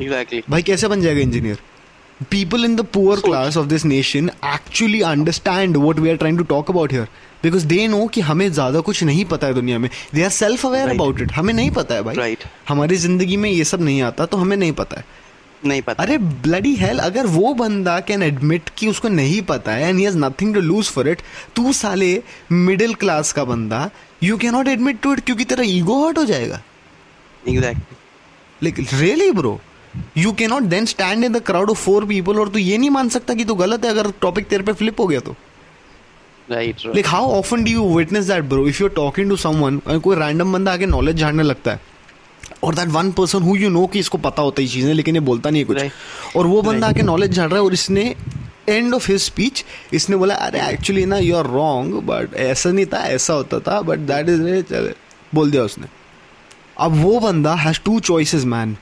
[0.00, 0.50] Exactly.
[0.50, 1.58] भाई कैसे बन जाएगा engineer
[2.20, 6.44] people in the poor class of this nation actually understand what we are trying to
[6.44, 7.08] talk about here
[7.42, 10.64] because they know कि हमें ज़्यादा कुछ नहीं पता है दुनिया में। They are self
[10.66, 11.00] aware Right.
[11.00, 12.46] About it हमें नहीं पता है भाई। Right.
[12.68, 15.04] हमारी ज़िंदगी में ये सब नहीं आता तो हमें नहीं पता है।
[15.66, 19.88] नहीं पता। अरे ब्लडी हेल अगर वो बंदा कैन एडमिट कि उसको नहीं पता है
[19.88, 21.22] and he has nothing to lose for it
[21.56, 23.88] तू साले मिडिल क्लास का बंदा
[24.22, 26.62] you can not admit to it क्योंकि तेरा ईगो हर्ट हो जाएगा।
[27.48, 27.96] Exactly.
[28.62, 29.60] Like really bro
[30.16, 32.90] you can not then stand in the crowd of four people और तू ये नहीं
[32.90, 35.36] मान सकता कि तू गलत है अगर टॉपिक तेरे पे फ्लिप हो गया तो।
[36.50, 40.16] Like how often do you witness that bro if you are talking to someone कोई
[40.16, 41.80] रैंडम बंदा आके नॉलेज झाड़ने लगता है
[42.64, 45.20] और that one person who you know कि इसको पता होता है चीज़ें लेकिन ये
[45.20, 46.36] बोलता नहीं है कुछ Right.
[46.36, 46.98] और वो बंदा Right.
[46.98, 48.14] आके नॉलेज झाड़ रहा है और इसने
[48.68, 49.64] एंड ऑफ़ हिज स्पीच
[49.94, 53.80] इसने बोला अरे एक्चुअली ना यू आर रॉन्ग बट ऐसा नहीं था ऐसा होता था
[53.80, 54.42] बट दैट इज़
[55.34, 55.86] बोल दिया उसने.
[56.78, 58.76] अब वो बंदा has two choices man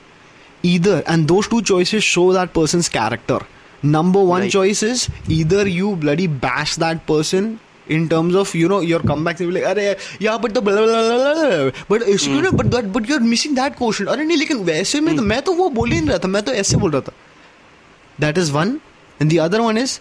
[0.62, 3.38] either and those two choices show that person's character
[3.82, 4.52] number one Right.
[4.58, 7.50] choice is either you bloody bash that person
[7.96, 9.84] in terms of you know your comebacks and be like अरे
[10.24, 13.08] yeah but the blah, blah, blah, blah, blah, but it's you know but that but
[13.12, 16.00] you're missing that quotient अरे नहीं लेकिन वैसे में तो मैं तो वो बोल ही
[16.00, 17.12] नहीं रहा था मैं तो ऐसे बोल रहा था
[18.26, 18.74] that is one
[19.20, 19.94] and the other one is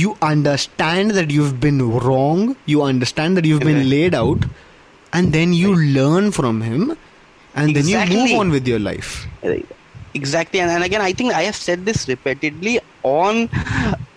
[0.00, 2.44] you understand that you've been wrong
[2.74, 3.92] you understand that you've been Right.
[3.94, 4.44] laid out
[5.20, 6.84] and then you learn from him
[7.54, 8.36] and then you move Exactly.
[8.42, 9.14] on with your life
[10.19, 13.47] exactly and, and again i think i have said this repeatedly on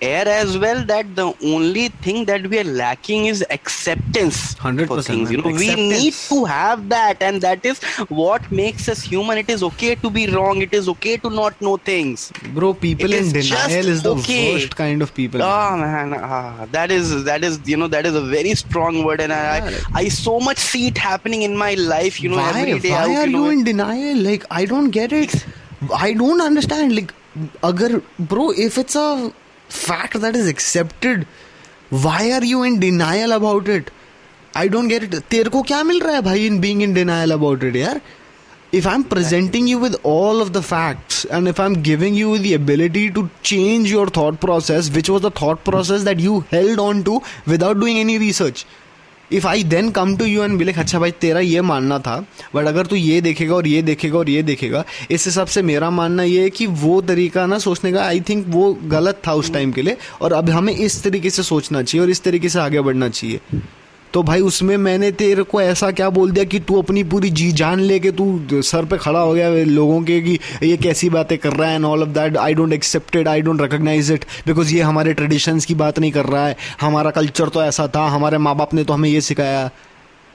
[0.02, 5.02] air as well that the only thing that we are lacking is acceptance 100%, for
[5.08, 7.82] things you know we need to have that and that is
[8.22, 11.60] what makes us human it is okay to be wrong it is okay to not
[11.60, 14.54] know things Bro, people It in is denial is the okay.
[14.54, 15.42] worst kind of people.
[15.42, 19.20] Oh man, ah, that is that is you know that is a very strong word,
[19.20, 19.78] and I Yeah.
[19.94, 22.20] I, I so much see it happening in my life.
[22.20, 22.60] You know, why?
[22.62, 22.90] every day.
[22.90, 24.18] why out, are you you know, in denial?
[24.28, 25.44] Like, I don't get it.
[25.93, 26.95] I don't understand.
[26.95, 27.13] Like,
[27.63, 29.33] agar, bro, if it's a
[29.69, 31.27] fact that is accepted,
[31.89, 33.91] why are you in denial about it?
[34.55, 35.11] I don't get it.
[35.29, 38.01] तेरे को क्या मिल रहा है भाई in being in denial about it, यार?
[38.71, 42.53] If I'm presenting you with all of the facts and if I'm giving you the
[42.55, 47.03] ability to change your thought process, which was the thought process that you held on
[47.03, 48.65] to without doing any research,
[49.32, 52.16] If I then come to you and बिले अच्छा भाई तेरा ये मानना था
[52.54, 55.90] but अगर तू ये देखेगा और ये देखेगा और ये देखेगा इस हिसाब से मेरा
[55.90, 59.52] मानना ये है कि वो तरीका ना सोचने का आई थिंक वो गलत था उस
[59.52, 62.58] टाइम के लिए और अब हमें इस तरीके से सोचना चाहिए और इस तरीके से
[62.58, 63.40] आगे बढ़ना चाहिए
[64.12, 67.50] तो भाई उसमें मैंने तेरे को ऐसा क्या बोल दिया कि तू अपनी पूरी जी
[67.52, 71.52] जान लेके तू सर पे खड़ा हो गया लोगों के कि ये कैसी बातें कर
[71.52, 74.80] रहा है and all of that I don't accepted I don't recognise it because ये
[74.82, 76.56] हमारे ट्रेडिशंस की बात नहीं कर रहा है.
[76.80, 79.70] हमारा कल्चर तो ऐसा था हमारे माँ बाप ने तो हमें ये सिखाया।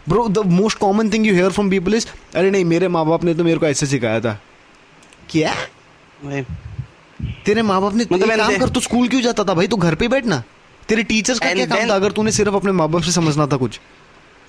[0.09, 3.23] Bro the most common thing you hear from people is अरे नहीं मेरे माँ बाप
[3.23, 4.39] ने तो मेरे को ऐसे सिखाया था।
[5.29, 5.53] क्या?
[7.45, 9.53] तेरे माँ बाप ने मतलब काम कर तू स्कूल क्यों जाता था?
[9.53, 10.43] भाई तू घर पे बैठना।
[10.89, 13.47] तेरे टीचर्स का And क्या काम था अगर तूने सिर्फ़ अपने माँ बाप से समझना
[13.47, 13.79] था कुछ?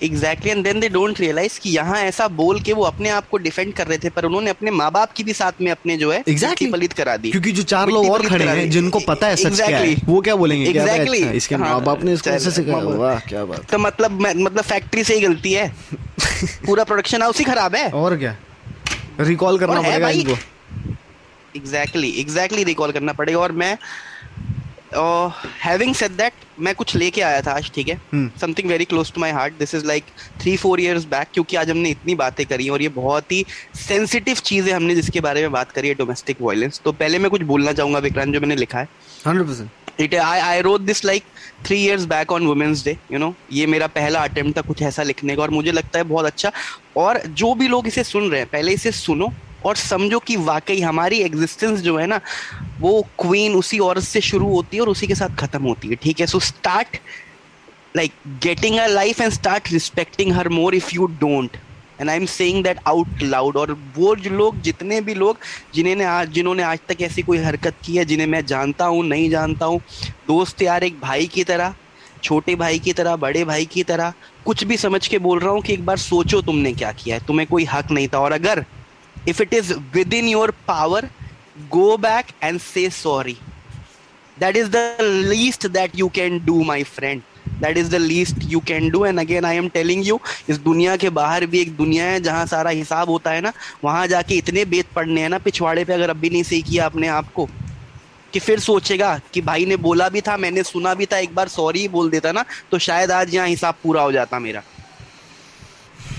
[0.02, 3.36] Exactly and then they don't realise कि यहाँ ऐसा बोल के वो अपने आप को
[3.36, 6.10] डिफेंड कर रहे थे पर उन्होंने अपने माँ बाप की भी साथ में अपने जो
[6.12, 9.36] है एग्जैक्टली पलित करा दी। क्योंकि जो चार लोग और खड़े हैं जिनको पता है
[9.36, 10.72] सच क्या है वो क्या बोलेंगे?
[10.72, 14.62] क्या अच्छा, इसके माँ बाप ने इसको ऐसे सिखाया वाह क्या बात तो मतलब मतलब
[14.64, 15.68] फैक्ट्री से ही गलती है।
[16.66, 18.36] पूरा प्रोडक्शन हाउस ही खराब है। और क्या?
[19.20, 20.36] रिकॉल करना पड़ेगा इनको।
[21.56, 23.76] एग्जैक्टली एग्जैक्टली रिकॉल करना पड़ेगा। और मैं
[25.62, 27.96] हैविंग सेड दैट मैं कुछ लेके आया था आज ठीक है?
[28.40, 30.04] Something very close to my heart this is like
[30.40, 33.44] three four years back क्योंकि आज हमने इतनी बातें करी और ये बहुत ही
[33.76, 37.30] सेंसिटिव चीज़ है हमने जिसके बारे में बात करी है डोमेस्टिक वायलेंस तो पहले मैं
[37.30, 38.88] कुछ बोलना चाहूँगा विक्रांत जो मैंने लिखा है।
[39.26, 40.00] Hundred percent.
[40.00, 41.24] It I I wrote this like
[41.66, 45.02] three years back on women's day you know ये मेरा पहला अटेम्प्ट था कुछ ऐसा
[45.02, 46.52] लिखने का और मुझे लगता है बहुत अच्छा।
[46.96, 49.32] और जो भी लोग इसे सुन रहे हैं पहले इसे सुनो
[49.66, 52.20] और समझो कि वाकई हमारी एग्जिस्टेंस जो है ना,
[52.80, 55.94] वो क्वीन उसी औरत से शुरू होती है और उसी के साथ खत्म होती है,
[56.02, 56.26] ठीक है?
[56.26, 56.96] So start
[57.96, 58.12] like
[58.42, 61.56] getting a life and start respecting her more if you don't
[62.00, 65.38] and I am saying that out loud और वो जो लोग, जितने भी लोग
[65.74, 69.30] जिन्होंने आज जिन्होंने आज तक ऐसी कोई हरकत की है, जिन्हें मैं जानता हूँ, नहीं
[69.30, 69.80] जानता हूँ,
[70.28, 71.74] दोस्त यार, एक भाई की तरह,
[72.22, 74.12] छोटे भाई की तरह, बड़े भाई की तरह,
[74.44, 77.24] कुछ भी समझ के बोल रहा हूँ कि एक बार सोचो तुमने क्या किया है,
[77.26, 78.64] तुम्हें कोई हक नहीं था। और अगर
[79.26, 81.02] if it is within your power,
[81.70, 83.38] go back and say sorry.
[84.36, 84.84] That is the
[85.32, 87.22] least that you can do, my friend.
[87.60, 90.18] That is the least you can do and again I am telling you
[90.50, 93.52] इस दुनिया के बाहर भी एक दुनिया है जहाँ सारा हिसाब होता है ना,
[93.84, 97.08] वहाँ जाके इतने बेत पढ़ने हैं ना, पिछवाड़े पे अगर अभी नहीं सही किया अपने
[97.08, 97.48] आप को
[98.32, 101.48] कि फिर सोचेगा कि भाई ने बोला भी था, मैंने सुना भी था, एक बार
[101.48, 104.62] सॉरी बोल देता ना तो शायद आज यहाँ हिसाब पूरा हो जाता मेरा।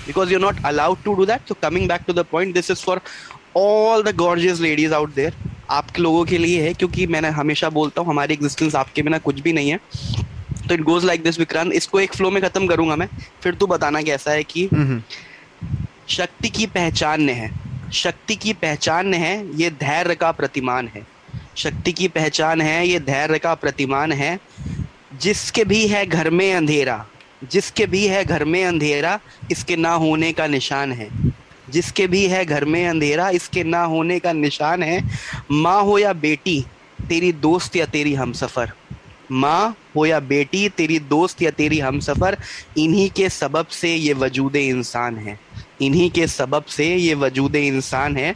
[0.08, 1.46] Because you're not allowed to do that.
[1.48, 2.96] So coming back to the point this is for
[3.62, 5.32] all the gorgeous ladies out there.
[5.70, 9.40] आपके लोगों के लिए है क्योंकि मैंने हमेशा बोलता हूँ हमारी एग्जिस्टेंस आपके बिना कुछ
[9.40, 9.78] भी नहीं है।
[10.68, 11.72] तो it goes like this Vikrant.
[11.72, 13.08] इसको एक फ्लो में खत्म करूँगा मैं।
[13.42, 14.68] फिर तू बताना कैसा है कि
[16.08, 17.50] शक्ति की पहचान है।
[17.92, 21.06] शक्ति की पहचान है ये धैर्य का प्रतिमान है।
[21.56, 24.38] शक्ति की पहचान है ये धैर्य का प्रतिमान है।
[25.22, 27.04] जिसके भी है घर में अंधेरा
[27.44, 29.18] जिसके भी है घर में अंधेरा,
[29.50, 31.08] इसके ना होने का निशान है।
[31.70, 35.02] जिसके भी है घर में अंधेरा, इसके ना होने का निशान है।
[35.50, 36.64] माँ हो या बेटी,
[37.08, 38.72] तेरी दोस्त या तेरी हम सफ़र
[39.32, 42.36] माँ हो या बेटी, तेरी दोस्त या तेरी हम सफ़र
[42.78, 45.38] इन्हीं के सबब से ये वजूद इंसान है।
[45.82, 48.34] इन्हीं के सबब से ये वजूद इंसान है।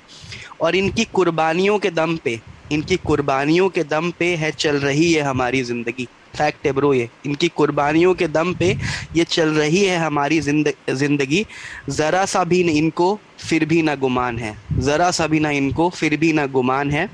[0.61, 2.41] और इनकी कुर्बानियों के दम पे,
[2.73, 7.09] इनकी कुर्बानियों के दम पे है चल रही है हमारी ज़िंदगी। फैक्ट है ब्रो ये।
[7.27, 8.71] इनकी कुर्बानियों के दम पे
[9.17, 11.45] ये चल रही है हमारी ज़िंदगी।
[11.91, 16.17] ज़रा सा भी इनको, फिर भी ना गुमान है। ज़रा सा भी ना इनको, फिर
[16.17, 17.09] भी ना गुमान है।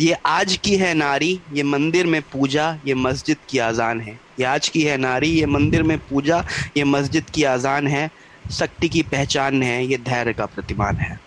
[0.00, 4.44] ये आज की है नारी, ये मंदिर में पूजा, ये मस्जिद की आज़ान है। ये
[4.44, 6.44] आज की है नारी, ये मंदिर में पूजा,
[6.76, 8.10] ये मस्जिद की आज़ान है।
[8.50, 11.18] शक्ति की पहचान है, ये धैर्य का प्रतिमान है।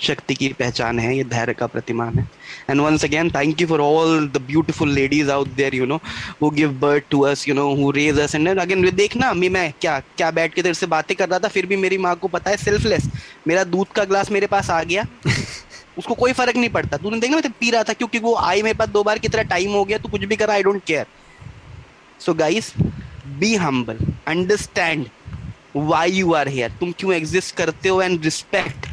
[0.00, 2.28] शक्ति की पहचान है ये धैर्य का प्रतिमान है।
[2.70, 6.00] And once again thank you for all the beautiful ladies out there you know
[6.42, 9.72] who give birth to us you know who raise us and again देखना मैं मैं
[9.80, 12.28] क्या क्या बैठ के तेरे से बातें कर रहा था फिर भी मेरी माँ को
[12.28, 13.08] पता है सेल्फलेस
[13.48, 15.06] मेरा दूध का ग्लास मेरे पास आ गया।
[15.98, 18.78] उसको कोई फ़र्क नहीं पड़ता। तूने देखा मैं पी रहा था क्योंकि वो आई मेरे
[18.78, 21.06] पास दो बार कितना टाइम हो गया तू कुछ भी कर I don't care
[22.20, 22.72] so guys
[23.38, 25.06] be humble understand
[25.76, 28.88] why you are here तुम क्यों एग्जिस्ट करते हो एंड रिस्पेक्ट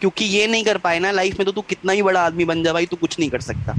[0.00, 2.62] क्योंकि ये नहीं कर पाए ना लाइफ में तो तू कितना ही बड़ा आदमी बन
[2.62, 3.74] जा भाई, तू कुछ नहीं कर सकता।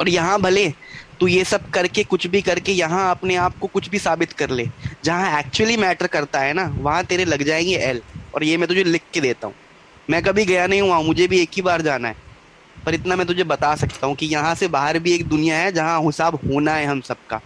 [0.00, 0.72] और यहाँ भले,
[1.20, 4.50] तू ये सब करके, कुछ भी करके, यहाँ अपने आप को कुछ भी साबित कर
[4.50, 4.68] ले।
[5.04, 8.02] जहाँ एक्चुअली मैटर करता है ना, वहाँ तेरे लग जाएँगे एल
[8.34, 9.54] और ये मैं तुझे लिख के देता हूँ।
[10.10, 12.16] मैं कभी गया नहीं हुआ मुझे भी एक ही बार जाना है।
[12.86, 15.72] पर इतना मैं तुझे बता सकता हूँ कि यहाँ से बाहर भी एक दुनिया है,
[15.72, 17.40] जहाँ हिसाब होना है हम सबका।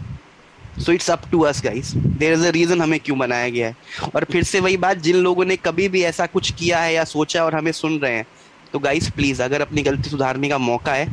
[0.78, 3.76] So it's up to us guys there is a reason हमें क्यों बनाया गया है।
[4.14, 7.04] और फिर से वही बात जिन लोगों ने कभी भी ऐसा कुछ किया है या
[7.04, 8.26] सोचा और हमें सुन रहे हैं
[8.72, 11.06] तो गाइस प्लीज़ अगर अपनी गलती सुधारने का मौका है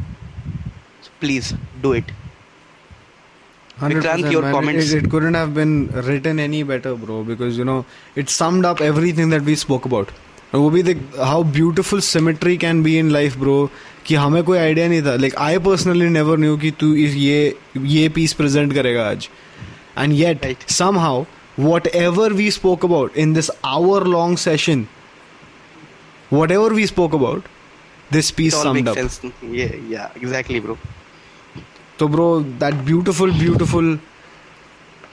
[1.21, 2.11] please do it
[3.81, 4.89] Vikrant, your man, comments.
[4.91, 8.81] It, it couldn't have been written any better, bro, because you know it summed up
[8.81, 10.11] everything that we spoke about.
[10.53, 13.55] वो भी देख how beautiful symmetry can be in life bro
[14.05, 15.15] कि हमें कोई idea नहीं था.
[15.15, 19.29] Like I personally never knew कि तू ये ये पीस प्रेजेंट करेगा आज.
[19.99, 20.69] And yet, right.
[20.69, 21.25] somehow,
[21.57, 24.87] whatever we spoke about in this hour long session,
[26.29, 27.49] whatever we spoke about,
[28.11, 28.95] this piece summed up.
[28.95, 29.19] Sense.
[29.41, 30.77] Yeah, yeah, exactly, bro.
[31.99, 33.99] So, bro, that beautiful, beautiful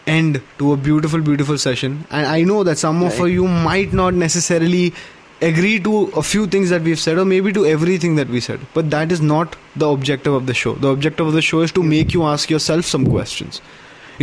[0.06, 2.04] end to a beautiful, beautiful session.
[2.10, 3.20] And I know that some right.
[3.20, 4.94] of you might not necessarily
[5.42, 8.60] agree to a few things that we've said, or maybe to everything that we said.
[8.72, 10.74] But that is not the objective of the show.
[10.74, 13.60] The objective of the show is to make you ask yourself some questions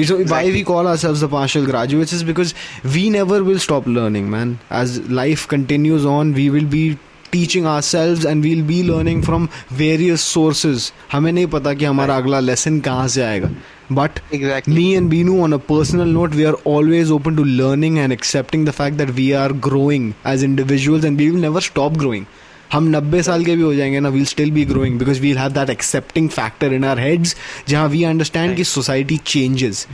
[0.07, 0.53] So why Exactly.
[0.53, 2.55] we call ourselves the partial graduates is because
[2.95, 4.59] we never will stop learning, man.
[4.71, 6.99] As life continues on, we will be
[7.33, 10.93] teaching ourselves and we'll be learning from various sources.
[11.13, 13.51] हमें नहीं पता कि हमारा अगला lesson कहाँ से आएगा.
[13.91, 14.75] But Exactly.
[14.75, 18.65] me and Binu, on a personal note, we are always open to learning and accepting
[18.67, 22.27] the fact that we are growing as individuals and we will never stop growing.
[22.74, 25.54] हम 90 साल के भी हो जाएँगे ना we'll still be growing because we'll have
[25.60, 27.36] that accepting factor in our heads
[27.68, 29.86] जहाँ we understand कि society changes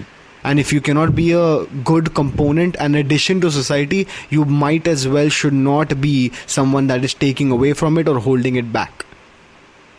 [0.50, 1.48] and if you cannot be a
[1.92, 4.00] good component and addition to society
[4.38, 6.14] you might as well should not be
[6.56, 9.06] someone that is taking away from it or holding it back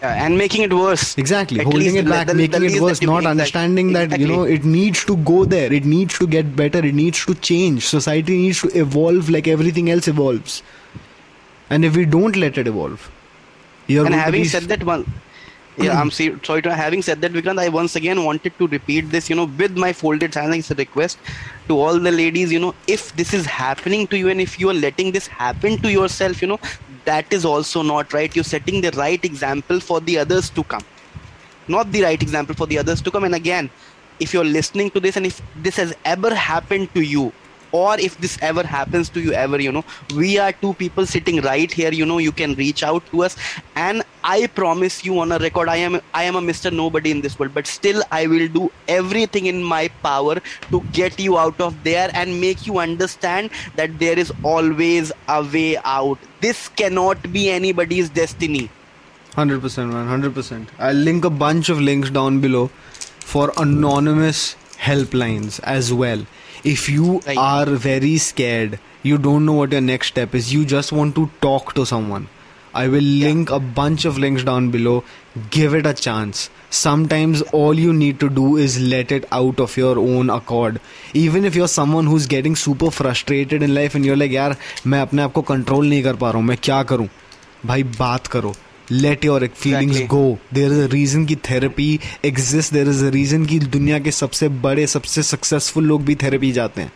[0.02, 1.02] Yeah, and making it worse.
[1.22, 4.36] exactly At holding it back the- making the it worse not understanding that you Exactly.
[4.36, 7.86] know it needs to go there it needs to get better it needs to change
[7.88, 10.62] society needs to evolve like everything else evolves
[11.70, 13.10] and if we don't let it evolve
[13.86, 15.04] you're and having be- said that one
[15.78, 16.10] yeah i'm
[16.48, 19.46] sorry to having said that Vikrant, i once again wanted to repeat this you know
[19.62, 21.18] with my folded hands it's a request
[21.68, 24.68] to all the ladies you know if this is happening to you and if you
[24.70, 26.60] are letting this happen to yourself you know
[27.04, 28.34] that is also not right.
[28.34, 30.84] You're setting the right example for the others to come.
[31.68, 33.24] Not the right example for the others to come.
[33.24, 33.70] And again
[34.18, 37.32] if you're listening to this and if this has ever happened to you
[37.72, 39.84] or if this ever happens to you ever you know
[40.16, 43.36] we are two people sitting right here you know you can reach out to us.
[43.76, 47.22] And i promise you on a record i am i am a mr nobody in
[47.22, 50.34] this world but still i will do everything in my power
[50.70, 55.42] to get you out of there and make you understand that there is always a
[55.42, 56.18] way out.
[56.40, 58.70] This cannot be anybody's destiny.
[59.36, 62.66] 100% man 100% i'll link a bunch of links down below
[63.32, 64.56] for anonymous
[64.86, 66.26] helplines as well
[66.66, 70.92] if you are very scared you don't know what your next step is you just
[70.92, 72.26] want to talk to someone
[72.76, 74.98] I will link a bunch of links down below
[75.54, 79.78] give it a chance sometimes all you need to do is let it out of
[79.80, 80.78] your own accord
[81.16, 84.56] even if your someone who is getting super frustrated in life in your like यार
[84.86, 87.08] मैं अपने आप को control नहीं कर पा रहा हूँ मैं क्या करूँ
[87.66, 88.54] भाई बात करो
[88.92, 93.44] let your feelings go there is a reason की therapy exist there is a reason
[93.46, 96.92] की दुनिया के सबसे बड़े सबसे सक्सेसफुल लोग भी थेरेपी जाते हैं।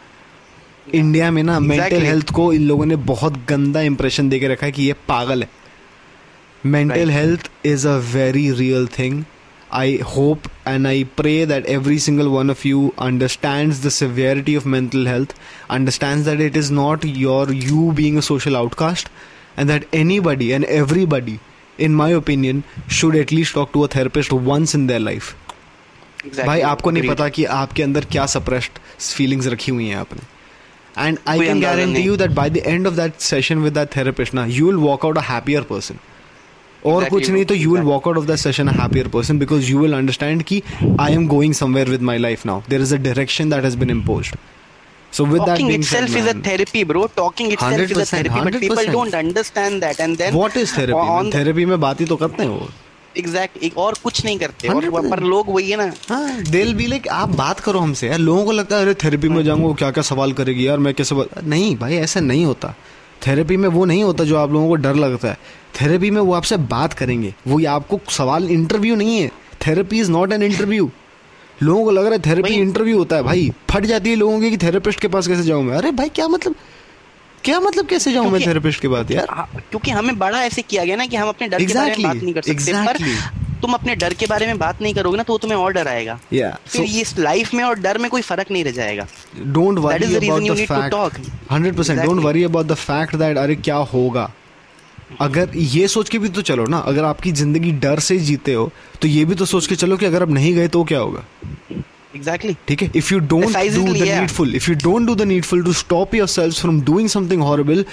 [0.94, 4.72] इंडिया में ना मेंटल हेल्थ को इन लोगों ने बहुत गंदा इंप्रेशन देकर रखा है
[4.72, 5.48] कि ये पागल है।
[6.66, 9.24] Mental health is a very real thing
[9.72, 14.68] I hope and I pray that every single one of you understand the severity of
[14.68, 15.34] mental health
[15.70, 19.08] understand that it is not your you being social outcast
[19.58, 19.86] and that
[20.20, 20.64] anybody and
[21.06, 21.38] everybody
[21.80, 22.62] in my opinion
[22.92, 25.32] should at least to to a therapist once in their life.
[26.24, 26.46] exactly.
[26.46, 28.78] भाई आपको नहीं पता कि आपके अंदर क्या suppressed
[29.16, 30.32] feelings रखी हुई हैं आपने।
[30.98, 34.34] And I can guarantee you that by the end of that session with that therapist
[34.34, 35.98] ना you will walk out a happier person
[36.86, 39.70] और कुछ नहीं तो you will walk out of that session a happier person because
[39.70, 40.62] you will understand कि
[41.00, 43.90] I am going somewhere with my life now there is a direction that has been
[43.90, 44.36] imposed
[45.22, 47.02] with that talking being itself said, is a therapy bro.
[47.18, 50.00] Talking itself is a therapy but people don't understand that.
[50.08, 52.68] And then what is therapy on the- therapy में बात ही तो करते हैं वो।
[53.18, 56.74] Exact एक और कुछ नहीं करते और 100% पर लोग वही है ना। हाँ दिल
[56.74, 59.72] भी लाइक आप बात करो हमसे यार लोगों को लगता है अरे थेरेपी में जाऊँगा
[59.74, 62.74] क्या क्या सवाल करेगी यार मैं कैसे नहीं भाई ऐसा नहीं होता।
[63.26, 65.38] थेरेपी में वो नहीं होता जो आप लोगों को डर लगता है।
[65.80, 69.28] थेरेपी में वो आपसे बात करेंगे। वो आपको सवाल इंटरव्यू नहीं है।
[69.66, 70.90] Therapy is not an interview
[71.62, 74.50] लोगों को लग रहा है थेरेपी इंटरव्यू होता है भाई। फट जाती है लोगों की
[74.50, 75.76] कि थेरेपिस्ट के पास कैसे जाऊँ मैं?
[75.76, 76.54] अरे भाई क्या मतलब?
[77.44, 79.26] क्या मतलब कैसे जाऊँ मैं थेरेपिस्ट के पास यार?
[79.30, 82.02] हाँ, क्योंकि हमें बड़ा ऐसे किया गया ना कि हम अपने डर exactly, के बारे
[82.02, 83.16] में बात नहीं कर सकते। exactly.
[83.16, 85.88] पर तुम अपने डर के बारे में बात नहीं करोगे ना तो तुम्हें और डर
[85.88, 89.06] आएगा। या फिर ये इस लाइफ में और डर में कोई फ़र्क नहीं रह जाएगा।
[89.38, 94.30] Don't worry about the fact 100% don't worry about the fact that अरे क्या होगा?
[95.20, 98.70] अगर ये सोच के भी तो चलो ना अगर आपकी ज़िंदगी डर से जीते हो
[99.02, 101.24] तो ये भी तो सोच के चलो कि अगर आप नहीं गए तो क्या होगा?
[102.16, 102.90] एग्जैक्टली ठीक है?
[102.96, 106.60] If you don't do the needful if you don't do the needful to stop yourself
[106.60, 107.84] from doing something horrible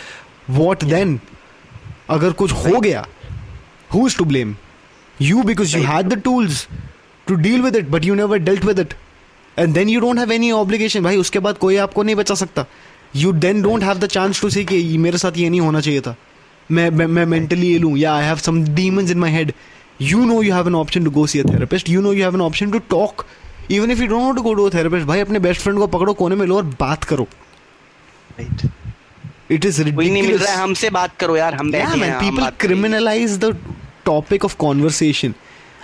[0.50, 1.20] what then
[2.10, 3.06] अगर कुछ हो गया
[3.94, 4.56] who is to blame
[5.22, 6.66] you because you had the tools
[7.28, 8.94] to deal with it but you never dealt with it.
[9.58, 11.04] And then you don't have any obligation.
[11.04, 12.66] भाई उसके बाद कोई आपको नहीं बचा सकता।
[13.16, 16.02] You then don't have the chance to say कि मेरे साथ ये नहीं होना चाहिए
[16.02, 16.16] था।
[16.72, 19.54] मैं मैं मेंटली ये लूँ या I have some demons in my head
[20.02, 22.36] you know you have an option to go see a therapist you know you have
[22.36, 23.26] an option to talk
[23.72, 26.46] even if you don't go to therapist भाई अपने best friend को पकड़ो कोने में
[26.48, 27.28] लो और बात करो.
[28.40, 28.70] Right
[29.52, 33.56] it is नहीं हमसे बात करो यार हम बैठे हैं people criminalise the
[34.06, 35.34] topic of conversation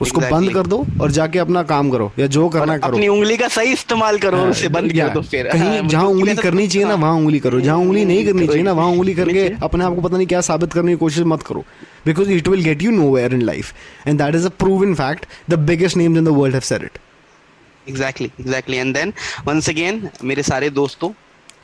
[0.00, 0.40] उसको Exactly.
[0.40, 3.36] बंद कर दो और जाके अपना काम करो या जो करना है करो। अपनी उंगली
[3.36, 6.68] का सही इस्तेमाल करो उसे बंद कर दो फिर। कहीं हाँ, जहाँ उंगली ऐसा- करनी
[6.68, 9.48] चाहिए ना हाँ। वहाँ उंगली करो। जहाँ उंगली नहीं करनी चाहिए ना वहाँ उंगली करके
[9.62, 11.64] अपने आप को पता नहीं क्या साबित करने की कोशिश मत करो।
[12.06, 13.72] Because it will get you nowhere in life
[14.08, 16.98] and that is a proven fact the biggest names in the world have said it
[17.88, 19.12] exactly exactly and then
[19.46, 21.12] once again मेरे सारे दोस्तों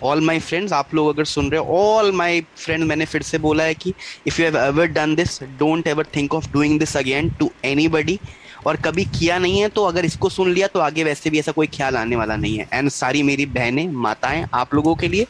[0.03, 3.39] ऑल माय फ्रेंड्स आप लोग अगर सुन रहे हो all my friends मैंने फिर से
[3.39, 3.93] बोला है कि
[4.27, 8.19] if you have ever done this don't ever think of doing this again to anybody
[8.67, 11.53] और कभी किया नहीं है तो अगर इसको सुन लिया तो आगे वैसे भी ऐसा
[11.53, 15.27] कोई ख्याल आने वाला नहीं है। एंड सारी मेरी बहनें, माताएँ, आप लोगों के लिए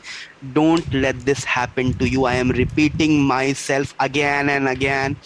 [0.55, 3.20] don't let this happen to you I am repeating
[3.55, 5.16] myself again and again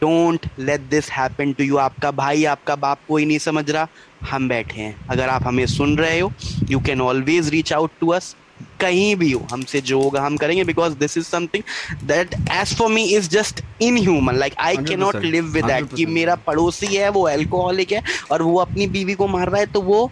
[0.00, 3.86] don't let this happen to you आपका भाई, आपका बाप कोई नहीं समझ रहा।
[4.20, 6.32] हम बैठे हैं। अगर आप हमें सुन रहे हो
[6.70, 8.34] you can always reach out to us
[8.80, 11.62] कहीं भी हो हमसे जो होगा हम करेंगे because this is something
[12.08, 13.60] that as for me is just
[13.98, 18.02] inhuman like I can not live with that कि मेरा पड़ोसी है वो एल्कोहलिक है
[18.30, 20.10] और वो अपनी बीवी को मार रहा है तो वो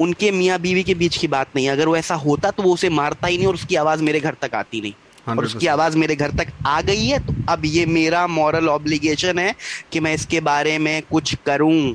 [0.00, 2.72] उनके मियाँ बीवी के बीच की बात नहीं है। अगर वो ऐसा होता तो वो
[2.74, 4.92] उसे मारता ही नहीं और उसकी आवाज़ मेरे घर तक आती नहीं।
[5.28, 9.38] और उसकी आवाज़ मेरे घर तक आ गई है तो अब ये मेरा मॉरल ऑब्लिगेशन
[9.38, 9.54] है
[9.92, 11.94] कि मैं इसके बारे में कुछ करूँ।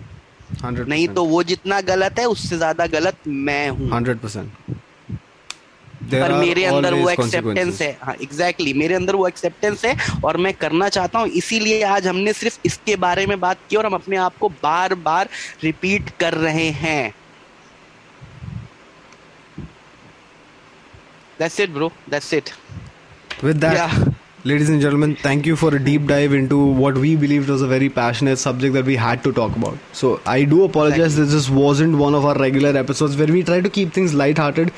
[0.63, 4.51] नहीं तो वो जितना गलत है उससे ज़्यादा गलत मैं हूँ। हंड्रेड परसेंट
[6.11, 9.95] पर मेरे अंदर वो एक्सेप्टेंस है। हाँ एग्जैक्टली exactly, मेरे अंदर वो एक्सेप्टेंस है
[10.25, 13.85] और मैं करना चाहता हूँ। इसीलिए आज हमने सिर्फ़ इसके बारे में बात की और
[13.85, 15.29] हम अपने आप को बार बार
[15.63, 17.13] रिपीट कर रहे हैं।
[21.39, 21.91] That's it, bro.
[22.11, 22.53] That's it.
[23.43, 23.91] With that, Yeah.
[24.47, 27.67] Ladies and gentlemen, thank you for a deep dive into what we believed was a
[27.67, 29.77] very passionate subject that we had to talk about.
[29.91, 33.59] So I do apologize that this wasn't one of our regular episodes where we try
[33.59, 34.71] to keep things light-hearted.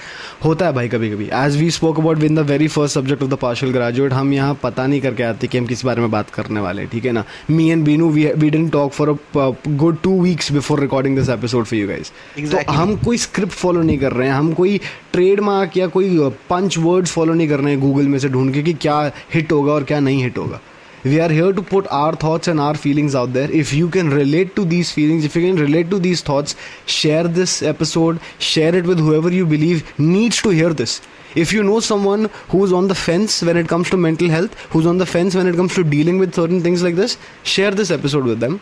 [0.43, 3.30] होता है भाई कभी कभी As we spoke about in the very first subject of
[3.34, 6.30] the partial graduate, हम यहाँ पता नहीं करके आते कि हम किस बारे में बात
[6.39, 9.17] करने वाले हैं ठीक है ना Me and Binu, we we didn't talk for a
[9.45, 9.51] uh,
[9.84, 12.13] good two weeks before recording this episode for you guys.
[12.38, 12.65] Exactly.
[12.65, 14.80] तो हम कोई स्क्रिप्ट फॉलो नहीं कर रहे हैं हम कोई
[15.13, 16.17] ट्रेडमार्क या कोई
[16.49, 18.99] पंच वर्ड्स फॉलो नहीं कर रहे हैं गूगल में से ढूंढ के कि क्या
[19.34, 20.60] हिट होगा और क्या नहीं हिट होगा।
[21.05, 24.12] We are here to put our thoughts and our feelings out there if you can
[24.14, 26.55] relate to these feelings if you can relate to these thoughts
[26.88, 28.20] share this episode
[28.53, 31.01] share it with whoever you believe needs to hear this
[31.38, 34.86] if you know someone who's on the fence when it comes to mental health, who's
[34.86, 37.91] on the fence when it comes to dealing with certain things like this, share this
[37.97, 38.55] episode with them.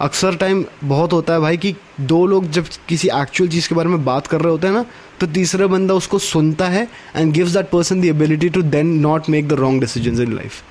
[0.00, 3.88] अक्सर time बहुत होता है भाई कि दो लोग जब किसी एक्चुअल चीज़ के बारे
[3.88, 4.84] में बात कर रहे होते हैं ना
[5.20, 9.28] तो तीसरा बंदा उसको सुनता है and gives that person the ability to then not
[9.28, 10.62] make the wrong decision in life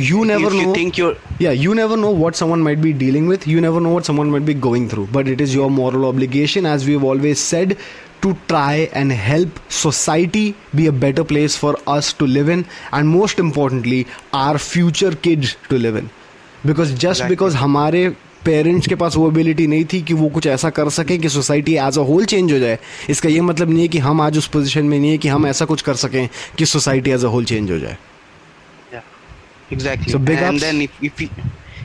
[0.00, 0.98] you never know think
[1.42, 4.26] या you never know what someone might be dealing with you never know what someone
[4.26, 7.74] might be going through but it is your moral obligation as we always said
[8.22, 12.64] to try and help society be a better place for us to live in
[12.94, 16.08] and most importantly our future kid to live in
[16.66, 18.08] because just because हमारे
[18.44, 21.74] parents के पास वो ability नहीं थी कि वो कुछ ऐसा कर सकें कि society
[21.86, 22.78] as a whole change हो जाए
[23.10, 25.46] इसका ये मतलब नहीं है कि हम आज उस पोजीशन में नहीं है कि हम
[25.46, 26.28] ऐसा कुछ कर सकें
[26.58, 27.96] कि society as a whole change हो जाए
[29.70, 30.12] exactly.
[30.12, 30.62] So big and ups.
[30.62, 31.28] then if, if you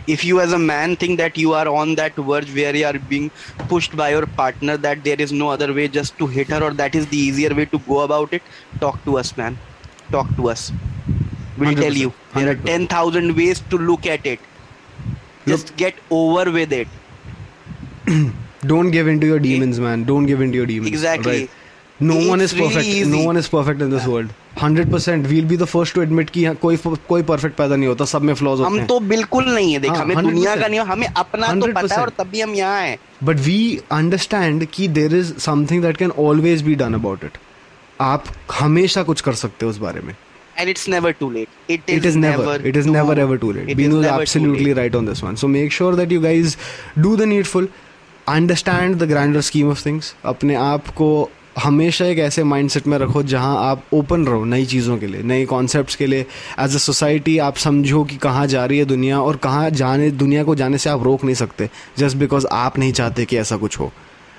[0.08, 3.00] if you as a man think that you are on that verge where you are
[3.12, 3.30] being
[3.70, 6.72] pushed by your partner that there is no other way just to hit her or
[6.72, 8.42] that is the easier way to go about it,
[8.80, 9.58] talk to us, man.
[10.12, 10.72] Talk to us.
[11.58, 12.14] We'll tell 100%, you.
[12.34, 12.66] There are 100%.
[12.66, 14.40] ten thousand ways to look at it.
[15.46, 16.88] Just get over with it.
[18.68, 21.32] don't give into your demons man don't give into your demons Exactly.
[21.40, 21.50] right?
[22.00, 23.10] no it's one is really perfect easy.
[23.12, 26.44] no one is perfect in this world 100% we'll be the first to admit कि
[26.46, 26.78] हाँ, कोई
[27.10, 29.80] कोई perfect पैदा नहीं होता सब में flaws होते हम हैं तो बिल्कुल नहीं है
[29.80, 32.18] देख हाँ, हमें 100% दुनिया का नहीं हमें अपना तो पता है और 100%.
[32.18, 33.60] तब भी हम यहाँ हैं बट वी
[33.92, 37.38] अंडरस्टैंड कि there is something that can always be done about it
[38.02, 40.16] आप हमेशा कुछ कर सकते हो उस बारे में
[40.58, 41.50] and it's never too late.
[41.68, 44.06] It is, it is never, never, it is too- never ever too late Binu is
[44.18, 46.58] absolutely right on this one so make sure that you guys
[47.08, 47.68] do the needful
[48.28, 51.08] understand the grander scheme of things अपने आप को
[51.64, 55.46] हमेशा एक ऐसे mindset में रखो जहाँ आप ओपन रहो नई चीज़ों के लिए नए
[55.46, 56.26] कॉन्सेप्ट्स के लिए
[56.60, 60.44] एज अ सोसाइटी आप समझो कि कहाँ जा रही है दुनिया और कहाँ जाने दुनिया
[60.44, 63.80] को जाने से आप रोक नहीं सकते जस्ट बिकॉज़ आप नहीं चाहते कि ऐसा कुछ
[63.80, 63.92] हो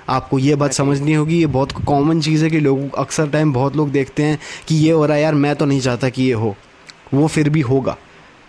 [0.09, 3.75] आपको ये बात समझनी होगी, ये बहुत कॉमन चीज़ है कि लोग अक्सर टाइम बहुत
[3.75, 6.33] लोग देखते हैं कि ये हो रहा है, यार, मैं तो नहीं चाहता कि ये
[6.33, 6.55] हो।
[7.13, 7.97] वो फिर भी होगा।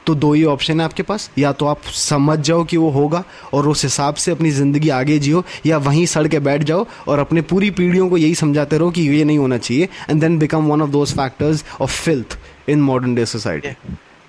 [0.06, 3.22] तो दो ही ऑप्शन है आपके पास। या तो आप समझ जाओ कि वो होगा
[3.52, 7.18] और उस हिसाब से अपनी ज़िंदगी आगे जियो, या वहीं सड़ के बैठ जाओ और
[7.18, 10.66] अपने पूरी पीढ़ियों को यही समझाते रहो कि ये नहीं होना चाहिए and then become
[10.66, 12.38] one of those factors of filth
[12.68, 13.68] in modern day society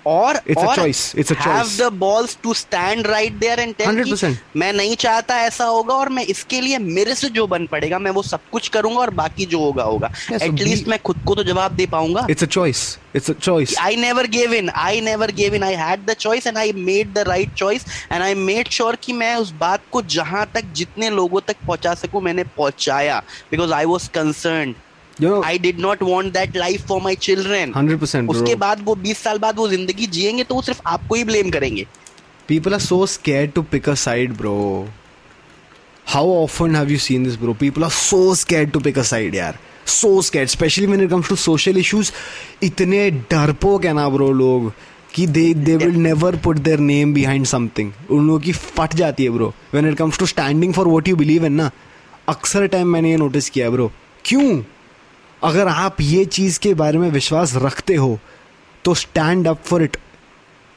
[0.06, 3.74] और it's a choice it's a choice have the balls to stand right there and
[3.74, 7.66] tell 100% मैं नहीं चाहता ऐसा होगा और मैं इसके लिए मेरे से जो बन
[7.66, 10.98] पड़ेगा मैं वो सब कुछ करूँगा और बाकी जो होगा होगा। एटलीस्ट yeah, so मैं
[10.98, 14.54] खुद को तो जवाब दे पाऊँगा। It's a choice it's a choice I never give
[14.54, 17.84] in I never give in I had the choice and I made the right choice
[18.12, 21.94] and I made sure कि मैं उस बात को जहाँ तक जितने लोगों तक पहुँचा
[21.94, 24.74] सकूँ मैंने पहुँचाया because I was concerned
[25.24, 29.18] I did not want that life for my children hundred percent उसके बाद वो बीस
[29.18, 31.86] साल बाद वो ज़िंदगी जियेंगे तो वो सिर्फ़ आपको ही ब्लेम करेंगे।
[32.48, 34.88] People are so scare to pick a side bro
[36.06, 39.34] how often have you seen this bro people are so scare to pick a side
[39.34, 42.12] यार so scare specially when it comes to social issues
[42.62, 44.72] इतने डरपोक है ना bro लोग
[45.14, 49.24] कि they they will never put their name behind something उन लोगों की फट जाती
[49.24, 51.70] है bro when it comes to standing for what you believe in ना
[52.28, 53.92] अक्सर टाइम मैंने ये नोटिस किया है ब्रो
[54.24, 54.62] क्यों?
[55.42, 58.18] अगर आप ये चीज़ के बारे में विश्वास रखते हो
[58.84, 59.96] तो stand up for it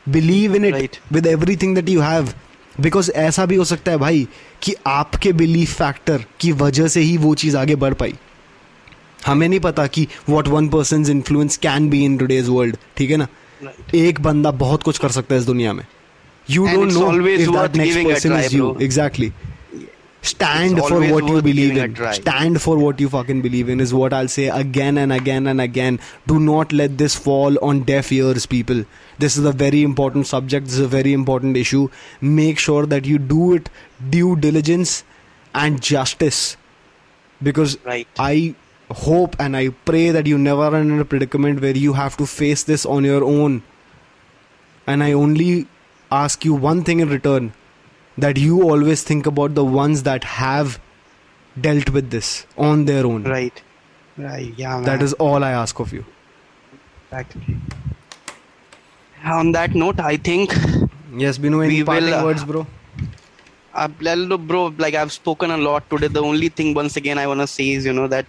[0.10, 0.98] believe in it.
[1.14, 2.34] With everything that you have
[2.82, 4.28] because ऐसा भी हो सकता है भाई
[4.64, 8.16] कि आपके बिलीफ फैक्टर की वजह से ही वो चीज़ आगे बढ़ पाई।
[9.26, 13.18] हमें नहीं पता कि what one person influence can be in today's world ठीक है
[13.18, 13.28] ना?
[13.64, 13.96] Right.
[13.96, 15.86] एक बंदा बहुत कुछ कर सकता है इस दुनिया में।
[16.50, 18.82] You don't know if that next person is you bro.
[20.22, 22.14] stand it's for what you believe in.
[22.14, 25.60] stand for what you fucking believe in is what i'll say again and again and
[25.60, 26.00] again.
[26.28, 28.86] Do not let this fall on deaf ears people.
[29.20, 30.68] This is a very important subject.
[30.68, 31.90] This is a very important issue.
[32.22, 33.70] Make sure that you do it
[34.10, 35.04] due diligence
[35.54, 36.58] and justice.
[37.42, 38.08] Because right.
[38.20, 38.56] i
[38.92, 42.26] hope and i pray that you never run in a predicament where you have to
[42.26, 43.64] face this on your own.
[44.86, 45.68] And i only
[46.12, 47.54] ask you one thing in return
[48.18, 50.80] that you always think about the ones that have
[51.60, 53.24] dealt with this on their own.
[53.24, 53.62] right
[54.18, 54.84] right yeah man.
[54.84, 56.06] That is all I ask of you.
[57.06, 57.58] exactly
[59.24, 60.54] on that note i think
[61.14, 62.66] Yes, Binu, any parting will, uh, words, bro?
[63.74, 63.88] uh,
[64.38, 67.48] bro like i've spoken a lot today the only thing once again i want to
[67.48, 68.26] say is you know that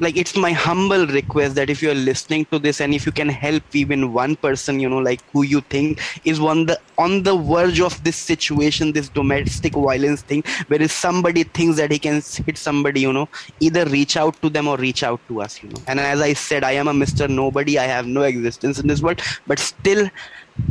[0.00, 3.28] like it's my humble request that if you're listening to this and if you can
[3.28, 7.36] help even one person you know like who you think is on the on the
[7.36, 12.22] verge of this situation this domestic violence thing where if somebody thinks that he can
[12.46, 13.28] hit somebody you know
[13.60, 15.80] either reach out to them or reach out to us you know.
[15.86, 17.78] And as i said i am a mr nobody.
[17.78, 19.20] I have no existence in this world.
[19.46, 20.08] But still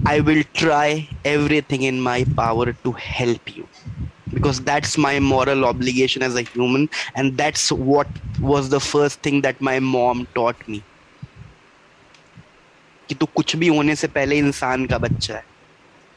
[0.06, 3.68] i will try everything in my power to help you
[4.32, 8.07] because that's my moral obligation as a human and that's what
[8.40, 10.82] was the first thing that my mom taught me
[13.09, 15.44] कि तू कुछ भी होने से पहले इंसान का बच्चा है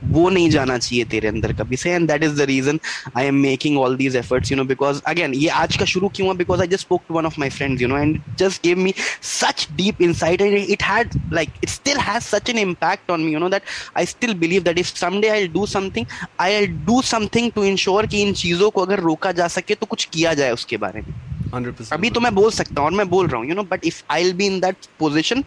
[0.05, 2.79] वो नहीं जाना चाहिए तेरे अंदर कभी से and that is the reason
[3.17, 6.29] I am making all these efforts you know because again ये आज का शुरू क्यों
[6.29, 6.35] हुआ?
[6.37, 8.95] Because I just spoke to one of my friends you know and just give me
[9.23, 13.33] such deep insight and it had like it still has such an impact on me
[13.33, 13.63] you know that
[13.97, 16.07] I still believe that if someday I do something
[16.41, 20.05] I do something to ensure कि इन चीज़ों को अगर रोका जा सके तो कुछ
[20.05, 21.92] किया जाए उसके बारे में। 100%.
[21.94, 24.04] अभी तो मैं बोल सकता हूँ और मैं बोल रहा हूँ you know but if
[24.12, 25.44] I will be in that position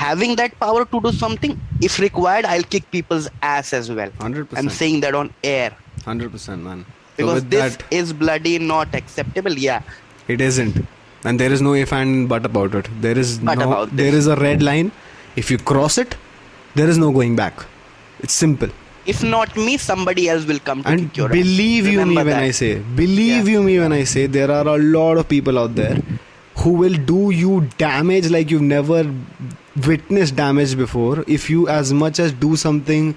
[0.00, 4.10] having that power to do something if required I will kick peoples ass as well
[4.22, 4.56] 100%.
[4.56, 5.76] I am saying that on air
[6.08, 6.84] 100%, man.
[6.86, 9.80] So because with this that, is bloody not acceptable yeah
[10.34, 10.78] it isn't.
[11.30, 12.86] And there is no if and but about it.
[13.00, 14.20] There is But no, about there this.
[14.20, 14.90] is a red line.
[15.42, 16.14] If you cross it,
[16.78, 17.64] there is no going back.
[18.26, 18.70] It's simple.
[19.13, 21.93] if not me somebody else will come to and kick your believe ass.
[21.93, 22.43] you me when that.
[22.43, 22.71] i say
[23.01, 23.53] believe Yeah.
[23.55, 25.97] you me when i say there are a lot of people out there
[26.63, 28.99] who will do you damage like you've never
[29.87, 33.15] witnessed damage before if you as much as do something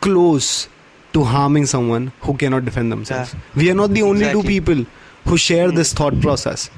[0.00, 0.68] close
[1.12, 4.84] to harming someone who cannot defend themselves we are not the only two people
[5.26, 6.70] who share this thought process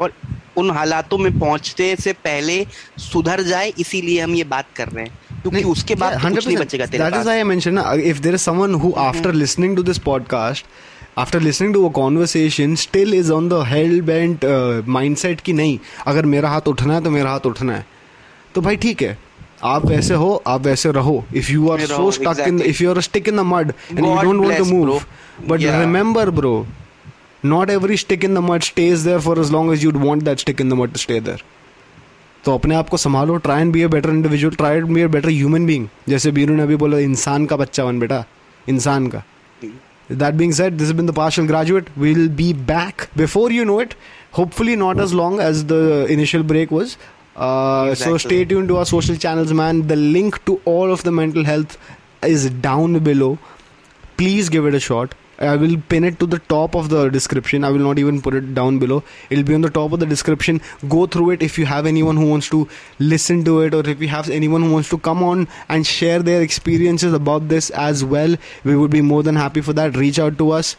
[0.00, 0.12] और
[0.56, 2.66] उन हालातों में पहुँचते से पहले
[2.98, 6.46] सुधर जाए, इसीलिए हम ये बात कर रहे हैं। क्योंकि उसके बाद yeah, तो कुछ
[6.46, 10.66] नहीं बचेगा तेरे that is I mention if their podcast
[11.18, 14.40] after listening to a conversation still is on the hell bent
[15.16, 17.86] mindset कि नहीं अगर मेरा हाथ उठना है तो मेरा हाथ उठना है।
[18.54, 19.18] तो भाई ठीक है
[19.64, 23.00] आप वैसे हो आप वैसे रहो। If you are so stuck in if you are
[23.00, 25.00] stick in the mud and you don't want to move
[25.48, 26.66] but remember bro
[27.44, 30.38] not every stick in the mud stays there for as long as you'd want that
[30.38, 31.44] stick in the mud to stay there
[32.44, 35.06] तो अपने आप को संभालो try and be a better individual try and be a
[35.08, 38.24] better human being जैसे बीरू ने अभी बोला इंसान का बच्चा बन बेटा
[38.66, 39.22] इंसान का।
[40.12, 43.94] That being set this been the partial graduate will be back before you know it
[44.38, 46.96] hopefully not as long as the initial break was
[48.04, 51.46] so stay tune to our social channels man the link to all of the mental
[51.46, 51.78] health
[52.26, 53.36] is down below
[54.18, 57.64] please give it a short I will pin it to the top of the description.
[57.64, 59.02] I will not even put it down below.
[59.30, 60.60] It'll be on the top of the description.
[60.88, 64.00] Go through it if you have anyone who wants to listen to it, or if
[64.00, 68.04] you have anyone who wants to come on and share their experiences about this as
[68.04, 68.36] well.
[68.64, 69.96] We would be more than happy for that.
[69.96, 70.76] Reach out to us.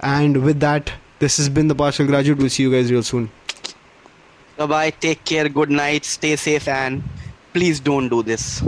[0.00, 2.38] And with that, this has been the partial graduate.
[2.38, 3.30] We'll see you guys real soon.
[4.56, 4.90] Bye bye.
[4.90, 5.48] Take care.
[5.48, 6.04] Good night.
[6.04, 7.02] Stay safe and
[7.52, 8.62] please don't do this.